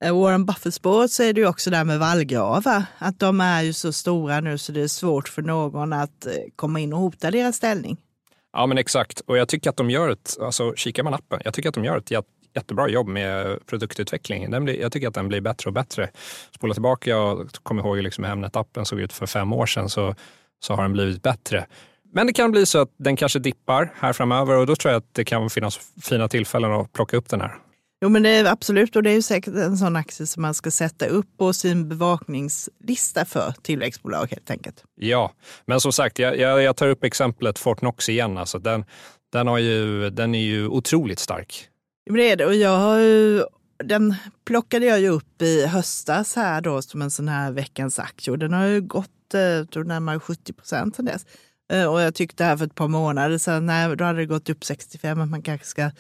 Eh, 0.04 0.22
Warren 0.22 0.46
Buffett-spåret 0.46 1.12
så 1.12 1.24
är 1.24 1.34
det 1.34 1.42
ju 1.42 1.48
också 1.48 1.70
där 1.70 1.84
med 1.84 2.00
vallgravar, 2.00 2.84
att 2.98 3.20
de 3.20 3.42
är 3.42 3.62
ju 3.62 3.74
så 3.74 3.94
stora 3.94 4.42
nu 4.42 4.58
så 4.58 4.72
det 4.72 4.82
är 4.82 4.88
svårt 4.88 5.30
för 5.30 5.42
någon 5.42 5.94
att 5.94 6.26
eh, 6.26 6.34
komma 6.56 6.80
in 6.80 6.94
och 6.94 7.00
hota 7.00 7.32
deras 7.32 7.56
ställning. 7.56 7.98
Ja 8.54 8.66
men 8.66 8.78
exakt, 8.78 9.20
och 9.20 9.38
jag 9.38 9.48
tycker 9.48 9.70
att 9.70 9.78
de 9.78 9.90
gör 9.90 10.10
ett, 10.10 10.38
alltså 10.42 10.74
kikar 10.76 11.04
man 11.04 11.14
appen, 11.14 11.42
jag 11.46 11.54
tycker 11.54 11.70
att 11.70 11.76
de 11.76 11.86
gör 11.86 11.98
ett 11.98 12.12
jättebra 12.56 12.90
jobb 12.90 13.08
med 13.08 13.66
produktutveckling. 13.66 14.52
Den 14.52 14.66
blir, 14.66 14.82
jag 14.82 14.92
tycker 14.92 15.08
att 15.08 15.14
den 15.14 15.28
blir 15.28 15.42
bättre 15.42 15.70
och 15.70 15.74
bättre. 15.74 16.10
Spola 16.56 16.74
tillbaka, 16.74 17.10
jag 17.10 17.50
kommer 17.64 17.84
ihåg 17.84 17.98
liksom 17.98 18.24
hur 18.24 18.32
Hemnet-appen 18.32 18.84
såg 18.84 19.00
ut 19.00 19.14
för 19.14 19.26
fem 19.26 19.54
år 19.54 19.66
sedan, 19.66 19.90
så, 19.90 20.16
så 20.60 20.74
har 20.74 20.84
den 20.84 20.94
blivit 20.94 21.24
bättre. 21.24 21.66
Men 22.14 22.28
det 22.28 22.34
kan 22.34 22.52
bli 22.52 22.66
så 22.66 22.80
att 22.80 22.90
den 22.98 23.16
kanske 23.16 23.40
dippar 23.40 23.94
här 23.96 24.14
framöver 24.14 24.56
och 24.56 24.68
då 24.68 24.76
tror 24.76 24.92
jag 24.92 25.00
att 25.00 25.14
det 25.14 25.26
kan 25.26 25.50
finnas 25.50 25.80
fina 26.02 26.28
tillfällen 26.28 26.72
att 26.72 26.94
plocka 26.94 27.18
upp 27.18 27.30
den 27.30 27.42
här. 27.42 27.56
Jo 28.02 28.10
men 28.10 28.24
det 28.24 28.30
är 28.30 28.46
absolut 28.46 28.96
och 28.96 29.04
det 29.04 29.10
är 29.10 29.14
ju 29.14 29.22
säkert 29.22 29.54
en 29.54 29.78
sån 29.78 29.96
aktie 29.96 30.28
som 30.28 30.42
man 30.42 30.54
ska 30.54 30.72
sätta 30.72 31.08
upp 31.08 31.38
på 31.38 31.54
sin 31.54 31.90
bevakningslista 31.90 33.26
för 33.26 33.54
tillväxtbolag 33.62 34.28
helt 34.32 34.52
enkelt. 34.52 34.84
Ja, 34.96 35.32
men 35.66 35.80
som 35.80 35.92
sagt, 35.92 36.20
jag, 36.20 36.38
jag, 36.38 36.62
jag 36.62 36.76
tar 36.76 36.88
upp 36.88 37.04
exemplet 37.04 37.60
Fortnox 37.60 38.10
igen. 38.10 38.38
Alltså 38.38 38.60
den, 38.60 38.86
den, 39.32 39.48
har 39.48 39.58
ju, 39.58 40.10
den 40.10 40.36
är 40.36 40.42
ju 40.42 40.68
otroligt 40.68 41.20
stark. 41.20 41.70
Det 42.14 42.32
är 42.32 42.36
det 42.36 42.46
och 42.46 42.56
jag 42.56 42.78
har 42.78 43.00
ju, 43.00 43.44
den 43.84 44.16
plockade 44.46 44.86
jag 44.86 45.00
ju 45.00 45.10
upp 45.10 45.42
i 45.42 45.66
höstas 45.66 46.36
här 46.36 46.62
då 46.62 46.82
som 46.82 47.02
en 47.02 47.12
sån 47.12 47.28
här 47.28 47.52
veckans 47.52 48.00
aktie 48.00 48.32
och 48.32 48.40
den 48.40 48.54
har 48.54 48.66
ju 48.66 48.82
gått 48.82 49.34
eh, 49.34 49.42
jag 49.42 49.72
tror 49.72 49.84
närmare 49.84 50.20
70 50.20 50.54
procent 50.54 50.96
sedan 50.96 51.06
dess. 51.06 51.26
Eh, 51.74 51.86
och 51.86 52.02
jag 52.02 52.16
tyckte 52.16 52.44
här 52.44 52.58
för 52.58 52.66
ett 52.66 52.76
par 52.76 52.88
månader 52.88 53.38
sedan, 53.38 53.66
nej, 53.66 53.96
då 53.96 54.04
hade 54.04 54.20
det 54.20 54.26
gått 54.26 54.50
upp 54.50 54.66
65, 54.66 55.22
att 55.22 55.30
man 55.30 55.42
kanske 55.42 55.68
ska 55.68 55.92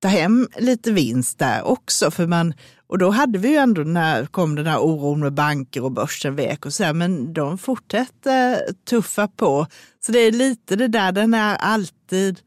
ta 0.00 0.08
hem 0.08 0.48
lite 0.58 0.92
vinst 0.92 1.38
där 1.38 1.62
också. 1.66 2.10
För 2.10 2.26
man, 2.26 2.54
och 2.86 2.98
då 2.98 3.10
hade 3.10 3.38
vi 3.38 3.48
ju 3.48 3.56
ändå 3.56 3.82
när 3.82 4.26
kom 4.26 4.54
den 4.54 4.66
här 4.66 4.78
oron 4.78 5.20
med 5.20 5.32
banker 5.32 5.84
och 5.84 5.92
börsen 5.92 6.36
vek 6.36 6.66
och 6.66 6.72
så 6.72 6.84
här, 6.84 6.92
men 6.92 7.32
de 7.32 7.58
fortsätter 7.58 8.60
tuffa 8.88 9.28
på. 9.28 9.66
Så 10.00 10.12
det 10.12 10.18
är 10.18 10.32
lite 10.32 10.76
det 10.76 10.88
där, 10.88 11.12
den 11.12 11.34
är 11.34 11.56
alltid 11.56 12.40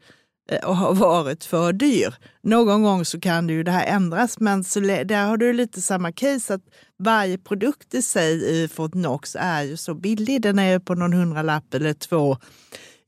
eh, 0.50 0.68
och 0.68 0.76
har 0.76 0.94
varit 0.94 1.44
för 1.44 1.72
dyr. 1.72 2.14
Någon 2.42 2.82
gång 2.82 3.04
så 3.04 3.20
kan 3.20 3.48
ju 3.48 3.62
det 3.62 3.70
här 3.70 3.86
ändras, 3.86 4.40
men 4.40 4.64
så, 4.64 4.80
där 4.80 5.26
har 5.26 5.36
du 5.36 5.52
lite 5.52 5.80
samma 5.80 6.12
case 6.12 6.54
att 6.54 6.62
varje 6.98 7.38
produkt 7.38 7.94
i 7.94 8.02
sig 8.02 8.62
i 8.62 8.68
Fortnox 8.68 9.36
är 9.38 9.62
ju 9.62 9.76
så 9.76 9.94
billig. 9.94 10.42
Den 10.42 10.58
är 10.58 10.72
ju 10.72 10.80
på 10.80 10.94
någon 10.94 11.12
hundralapp 11.12 11.74
eller 11.74 11.94
två 11.94 12.36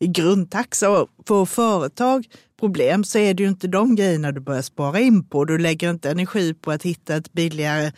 i 0.00 0.06
grundtaxa. 0.06 0.90
Och 0.90 1.08
får 1.26 1.46
företag 1.46 2.26
problem 2.60 3.04
så 3.04 3.18
är 3.18 3.34
det 3.34 3.42
ju 3.42 3.48
inte 3.48 3.68
de 3.68 3.96
grejerna 3.96 4.32
du 4.32 4.40
börjar 4.40 4.62
spara 4.62 5.00
in 5.00 5.28
på. 5.28 5.44
Du 5.44 5.58
lägger 5.58 5.90
inte 5.90 6.10
energi 6.10 6.54
på 6.54 6.70
att 6.70 6.82
hitta 6.82 7.16
ett 7.16 7.32
billigare 7.32 7.92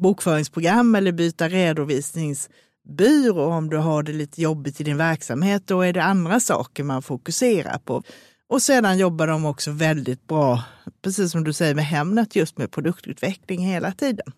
bokföringsprogram 0.00 0.94
eller 0.94 1.12
byta 1.12 1.48
redovisningsbyrå 1.48 3.44
om 3.44 3.70
du 3.70 3.76
har 3.76 4.02
det 4.02 4.12
lite 4.12 4.42
jobbigt 4.42 4.80
i 4.80 4.84
din 4.84 4.96
verksamhet. 4.96 5.66
Då 5.66 5.80
är 5.80 5.92
det 5.92 6.02
andra 6.02 6.40
saker 6.40 6.84
man 6.84 7.02
fokuserar 7.02 7.78
på. 7.78 8.02
Och 8.48 8.62
sedan 8.62 8.98
jobbar 8.98 9.26
de 9.26 9.44
också 9.44 9.70
väldigt 9.70 10.26
bra, 10.26 10.62
precis 11.02 11.32
som 11.32 11.44
du 11.44 11.52
säger 11.52 11.74
med 11.74 11.84
Hemnet, 11.84 12.36
just 12.36 12.58
med 12.58 12.70
produktutveckling 12.70 13.60
hela 13.60 13.92
tiden. 13.92 14.32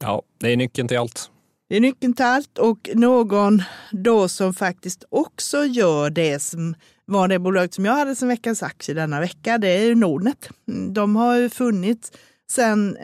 Ja, 0.00 0.22
det 0.38 0.52
är 0.52 0.56
nyckeln 0.56 0.88
till 0.88 0.98
allt. 0.98 1.30
Det 1.68 1.76
är 1.76 1.80
nyckeln 1.80 2.12
till 2.12 2.24
allt 2.24 2.58
och 2.58 2.90
någon 2.94 3.62
då 3.90 4.28
som 4.28 4.54
faktiskt 4.54 5.04
också 5.08 5.64
gör 5.64 6.10
det 6.10 6.38
som 6.38 6.74
var 7.04 7.28
det 7.28 7.38
bolaget 7.38 7.74
som 7.74 7.84
jag 7.84 7.92
hade 7.92 8.16
som 8.16 8.28
veckans 8.28 8.62
aktie 8.62 8.94
denna 8.94 9.20
vecka, 9.20 9.58
det 9.58 9.68
är 9.68 9.84
ju 9.84 9.94
Nordnet. 9.94 10.48
De 10.92 11.16
har 11.16 11.36
ju 11.36 11.50
funnits 11.50 12.12
sedan 12.50 12.96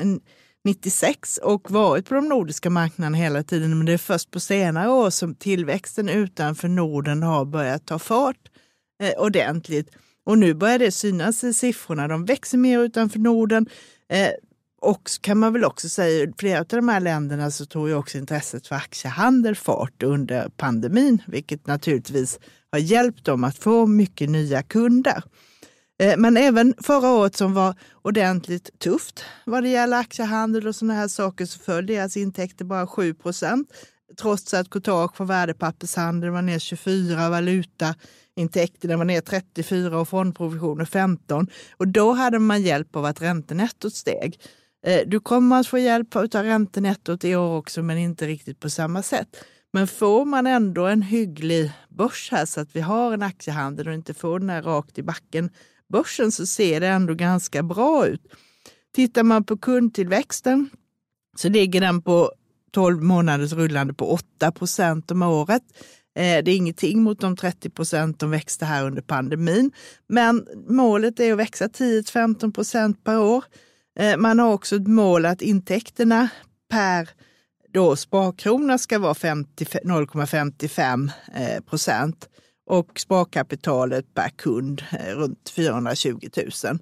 96 0.65 1.39
och 1.39 1.71
varit 1.71 2.09
på 2.09 2.15
de 2.15 2.29
nordiska 2.29 2.71
marknaderna 2.71 3.17
hela 3.17 3.43
tiden, 3.43 3.79
men 3.79 3.87
det 3.87 3.93
är 3.93 3.99
först 3.99 4.31
på 4.31 4.41
senare 4.41 4.91
år 4.91 5.11
som 5.11 5.35
tillväxten 5.35 6.09
utanför 6.09 6.69
Norden 6.69 7.23
har 7.23 7.45
börjat 7.45 7.87
ta 7.87 7.99
fart 7.99 8.51
eh, 9.03 9.23
ordentligt. 9.23 9.91
Och 10.27 10.39
nu 10.39 10.55
börjar 10.55 10.79
det 10.79 10.91
synas 10.91 11.45
i 11.45 11.53
siffrorna. 11.53 12.09
De 12.09 12.25
växer 12.25 12.59
mer 12.59 12.79
utanför 12.79 13.19
Norden. 13.19 13.67
Eh, 14.09 14.31
och 14.85 15.11
kan 15.21 15.39
man 15.39 15.53
väl 15.53 15.65
också 15.65 15.89
säga, 15.89 16.25
i 16.25 16.33
flera 16.39 16.61
av 16.61 16.67
de 16.67 16.89
här 16.89 17.01
länderna 17.01 17.51
så 17.51 17.67
tog 17.67 17.89
ju 17.89 17.95
också 17.95 18.19
intresset 18.19 18.67
för 18.67 18.77
aktiehandel 18.77 19.57
fart 19.57 20.03
under 20.03 20.49
pandemin, 20.49 21.23
vilket 21.27 21.67
naturligtvis 21.67 22.39
har 22.73 22.79
hjälpt 22.79 23.25
dem 23.25 23.45
att 23.45 23.59
få 23.59 23.87
mycket 23.87 24.31
nya 24.31 24.63
kunder. 24.63 25.23
Eh, 26.01 26.17
men 26.17 26.37
även 26.37 26.75
förra 26.83 27.09
året 27.09 27.37
som 27.37 27.55
var 27.55 27.75
ordentligt 28.03 28.79
tufft 28.79 29.25
vad 29.45 29.63
det 29.63 29.69
gäller 29.69 29.97
aktiehandel 29.97 30.67
och 30.67 30.77
sådana 30.77 30.95
här 30.95 31.09
saker 31.09 31.47
så 31.47 31.59
föll 31.59 31.87
deras 31.87 32.17
intäkter 32.17 32.65
bara 32.65 32.87
7 32.87 33.15
procent. 33.15 33.69
Trots 34.21 34.55
att 34.55 34.71
courtage 34.71 35.17
för 35.17 35.25
värdepappershandel 35.25 36.31
var 36.31 36.43
ner 36.43 36.59
24, 36.59 37.31
valutaintäkterna 37.31 38.97
var 38.97 39.05
ner 39.05 39.21
34 39.21 39.99
och 39.99 40.09
fondprovisioner 40.09 40.85
15. 40.85 41.47
Och 41.77 41.89
då 41.89 42.13
hade 42.13 42.39
man 42.39 42.63
hjälp 42.63 42.97
av 42.97 43.05
att 43.05 43.23
räntenettot 43.23 43.95
steg. 43.95 44.39
Eh, 44.85 45.01
du 45.07 45.21
kommer 45.21 45.61
att 45.61 45.67
få 45.67 45.79
hjälp 45.79 46.17
av 46.17 46.27
räntenettot 46.27 47.25
i 47.25 47.37
år 47.37 47.57
också, 47.57 47.83
men 47.83 47.99
inte 47.99 48.27
riktigt 48.27 48.61
på 48.61 48.71
samma 48.71 49.03
sätt. 49.03 49.29
Men 49.73 49.87
får 49.87 50.25
man 50.25 50.47
ändå 50.47 50.87
en 50.87 51.03
hygglig 51.03 51.73
börs 51.89 52.29
här 52.31 52.47
så 52.47 52.61
att 52.61 52.77
vi 52.77 52.81
har 52.81 53.13
en 53.13 53.23
aktiehandel 53.23 53.89
och 53.89 53.95
inte 53.95 54.15
får 54.15 54.39
den 54.39 54.51
här 54.51 54.63
rakt 54.63 54.99
i 54.99 55.03
backen 55.03 55.51
börsen 55.93 56.33
så 56.33 56.47
ser 56.47 56.81
det 56.81 56.87
ändå 56.87 57.15
ganska 57.15 57.63
bra 57.63 58.07
ut. 58.07 58.23
Tittar 58.95 59.23
man 59.23 59.45
på 59.45 59.57
kundtillväxten 59.57 60.71
så 61.37 61.49
ligger 61.49 61.81
den 61.81 62.03
på 62.03 62.33
12 62.73 63.03
månaders 63.03 63.53
rullande 63.53 63.95
på 63.95 64.11
8 64.13 64.53
procent 64.53 65.11
om 65.11 65.23
året. 65.23 65.63
Eh, 66.17 66.45
det 66.45 66.51
är 66.51 66.57
ingenting 66.57 67.03
mot 67.03 67.21
de 67.21 67.37
30 67.37 67.71
procent 67.71 68.21
de 68.21 68.31
växte 68.31 68.65
här 68.65 68.87
under 68.87 69.03
pandemin. 69.03 69.73
Men 70.07 70.47
målet 70.69 71.21
är 71.21 71.33
att 71.33 71.39
växa 71.39 71.67
10-15 71.69 72.53
procent 72.53 73.05
per 73.05 73.19
år. 73.19 73.45
Eh, 73.97 74.17
man 74.17 74.39
har 74.39 74.53
också 74.53 74.77
ett 74.77 74.87
mål 74.87 75.27
att 75.27 75.43
intäkterna 75.43 76.29
per 76.71 77.09
då 77.73 77.97
sparkrona 77.97 78.79
ska 78.79 78.99
vara 78.99 79.15
0,55 79.15 81.11
eh, 81.35 81.61
procent 81.61 82.29
och 82.67 83.01
sparkapitalet 83.01 84.15
per 84.15 84.29
kund 84.29 84.85
eh, 84.93 85.15
runt 85.17 85.51
420 85.57 86.29
000. 86.37 86.79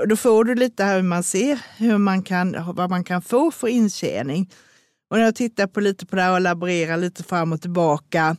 Och 0.00 0.08
då 0.08 0.16
får 0.16 0.44
du 0.44 0.54
lite 0.54 0.84
här 0.84 0.96
hur 0.96 1.02
man 1.02 1.22
ser 1.22 1.60
hur 1.76 1.98
man 1.98 2.22
kan, 2.22 2.56
vad 2.74 2.90
man 2.90 3.04
kan 3.04 3.22
få 3.22 3.50
för 3.50 3.68
intjäning. 3.68 4.50
Och 5.10 5.16
när 5.16 5.24
jag 5.24 5.34
tittar 5.34 5.66
på 5.66 5.80
lite 5.80 6.06
på 6.06 6.16
det 6.16 6.22
här 6.22 6.32
och 6.32 6.40
laborerar 6.40 6.96
lite 6.96 7.22
fram 7.22 7.52
och 7.52 7.60
tillbaka, 7.60 8.36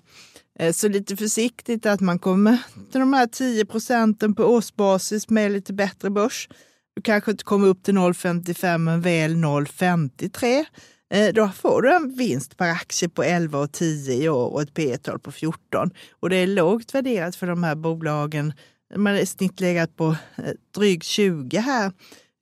så 0.74 0.88
lite 0.88 1.18
försiktigt 1.18 1.86
att 1.86 2.02
man 2.02 2.20
kommer 2.20 2.58
till 2.92 3.00
de 3.00 3.14
här 3.14 3.28
10 3.28 3.66
procenten 3.66 4.36
på 4.36 4.44
årsbasis 4.44 5.30
med 5.30 5.52
lite 5.52 5.74
bättre 5.74 6.10
börs. 6.10 6.50
Du 6.98 7.02
kanske 7.02 7.32
inte 7.32 7.44
kommer 7.44 7.68
upp 7.68 7.84
till 7.84 7.94
0,55 7.94 8.78
men 8.78 9.02
väl 9.02 9.36
0,53. 9.36 10.66
Eh, 11.10 11.34
då 11.34 11.50
får 11.50 11.82
du 11.82 11.96
en 11.96 12.16
vinst 12.16 12.58
per 12.58 12.70
aktie 12.70 13.10
på 13.10 13.24
11 13.24 13.60
och 13.60 13.72
10 13.72 14.14
i 14.24 14.30
år 14.30 14.54
och 14.54 14.62
ett 14.62 14.74
P 14.74 14.98
tal 14.98 15.20
på 15.20 15.32
14. 15.32 15.92
Och 16.20 16.30
det 16.30 16.36
är 16.36 16.48
lågt 16.48 16.96
värderat 16.96 17.36
för 17.36 17.48
de 17.48 17.64
här 17.64 17.76
bolagen. 17.76 18.54
Man 18.96 19.14
har 19.14 19.20
i 19.20 19.26
snitt 19.26 19.60
legat 19.60 19.96
på 19.96 20.16
eh, 20.36 20.54
drygt 20.76 21.06
20 21.06 21.58
här 21.58 21.92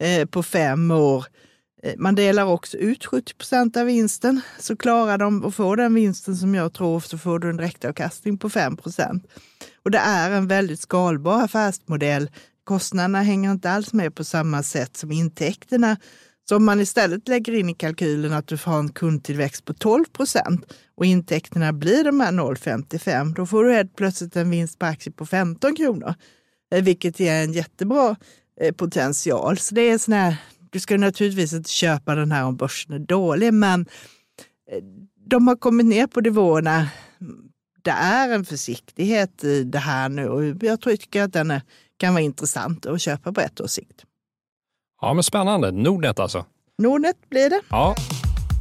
eh, 0.04 0.26
på 0.26 0.44
fem 0.44 0.92
år. 0.92 1.26
Man 1.98 2.16
delar 2.16 2.46
också 2.46 2.78
ut 2.78 3.06
70 3.06 3.34
procent 3.34 3.78
av 3.78 3.86
vinsten. 3.86 4.42
Så 4.60 4.76
klarar 4.76 5.18
de 5.18 5.46
att 5.46 5.56
få 5.56 5.76
den 5.76 5.94
vinsten 5.94 6.36
som 6.36 6.56
jag 6.56 6.74
tror 6.74 7.00
så 7.00 7.18
får 7.18 7.40
du 7.40 7.50
en 7.50 7.58
direktavkastning 7.58 8.38
på 8.38 8.50
5 8.50 8.78
procent. 8.78 9.28
Och 9.84 9.92
det 9.92 9.98
är 9.98 10.32
en 10.32 10.48
väldigt 10.48 10.80
skalbar 10.80 11.44
affärsmodell. 11.44 12.30
Kostnaderna 12.66 13.22
hänger 13.22 13.52
inte 13.52 13.72
alls 13.72 13.94
med 13.94 14.16
på 14.16 14.24
samma 14.24 14.64
sätt 14.64 14.98
som 14.98 15.12
intäkterna. 15.12 15.98
Så 16.50 16.56
om 16.56 16.66
man 16.66 16.80
istället 16.80 17.28
lägger 17.28 17.54
in 17.54 17.70
i 17.70 17.74
kalkylen 17.74 18.34
att 18.34 18.48
du 18.48 18.58
får 18.58 18.72
en 18.72 18.90
kundtillväxt 18.90 19.66
på 19.66 19.74
12 19.74 20.06
procent 20.06 20.74
och 20.96 21.06
intäkterna 21.06 21.74
blir 21.74 22.04
de 22.04 22.20
här 22.20 22.32
0,55, 22.32 23.34
då 23.36 23.46
får 23.46 23.64
du 23.64 23.74
helt 23.74 23.96
plötsligt 23.96 24.36
en 24.36 24.50
vinst 24.50 24.80
på 24.80 24.86
aktie 24.86 25.12
på 25.14 25.26
15 25.26 25.76
kronor, 25.76 26.14
eh, 26.74 26.84
vilket 26.84 27.20
ger 27.20 27.44
en 27.44 27.54
jättebra 27.54 28.16
eh, 28.62 28.74
potential. 28.74 29.58
Så 29.58 29.76
det 29.76 29.82
är 29.82 29.98
sån 29.98 30.14
här, 30.14 30.36
du 30.70 30.80
ska 30.80 30.98
naturligtvis 30.98 31.54
inte 31.54 31.70
köpa 31.70 32.16
den 32.16 32.32
här 32.32 32.46
om 32.46 32.58
börsen 32.58 32.94
är 32.94 33.00
dålig, 33.00 33.54
men 33.54 33.82
eh, 34.72 34.84
de 35.28 35.48
har 35.48 35.56
kommit 35.56 35.86
ner 35.86 36.08
på 36.08 36.22
nivåerna. 36.22 36.88
Det 37.82 37.92
är 37.92 38.30
en 38.30 38.46
försiktighet 38.46 39.44
i 39.44 39.64
det 39.64 39.80
här 39.80 40.10
nu 40.10 40.28
och 40.28 40.64
jag 40.64 40.82
tycker 40.82 41.24
att 41.24 41.34
den 41.34 41.52
är 41.52 41.62
kan 41.98 42.14
vara 42.14 42.24
intressant 42.24 42.86
att 42.86 43.02
köpa 43.02 43.34
på 43.34 43.42
ett 43.42 43.62
års 43.62 43.72
sikt. 43.72 44.04
Ja, 45.02 45.14
men 45.14 45.24
spännande. 45.24 45.72
Nordnet 45.72 46.20
alltså. 46.20 46.46
Nordnet 46.78 47.30
blir 47.30 47.50
det. 47.50 47.62
Ja, 47.70 47.96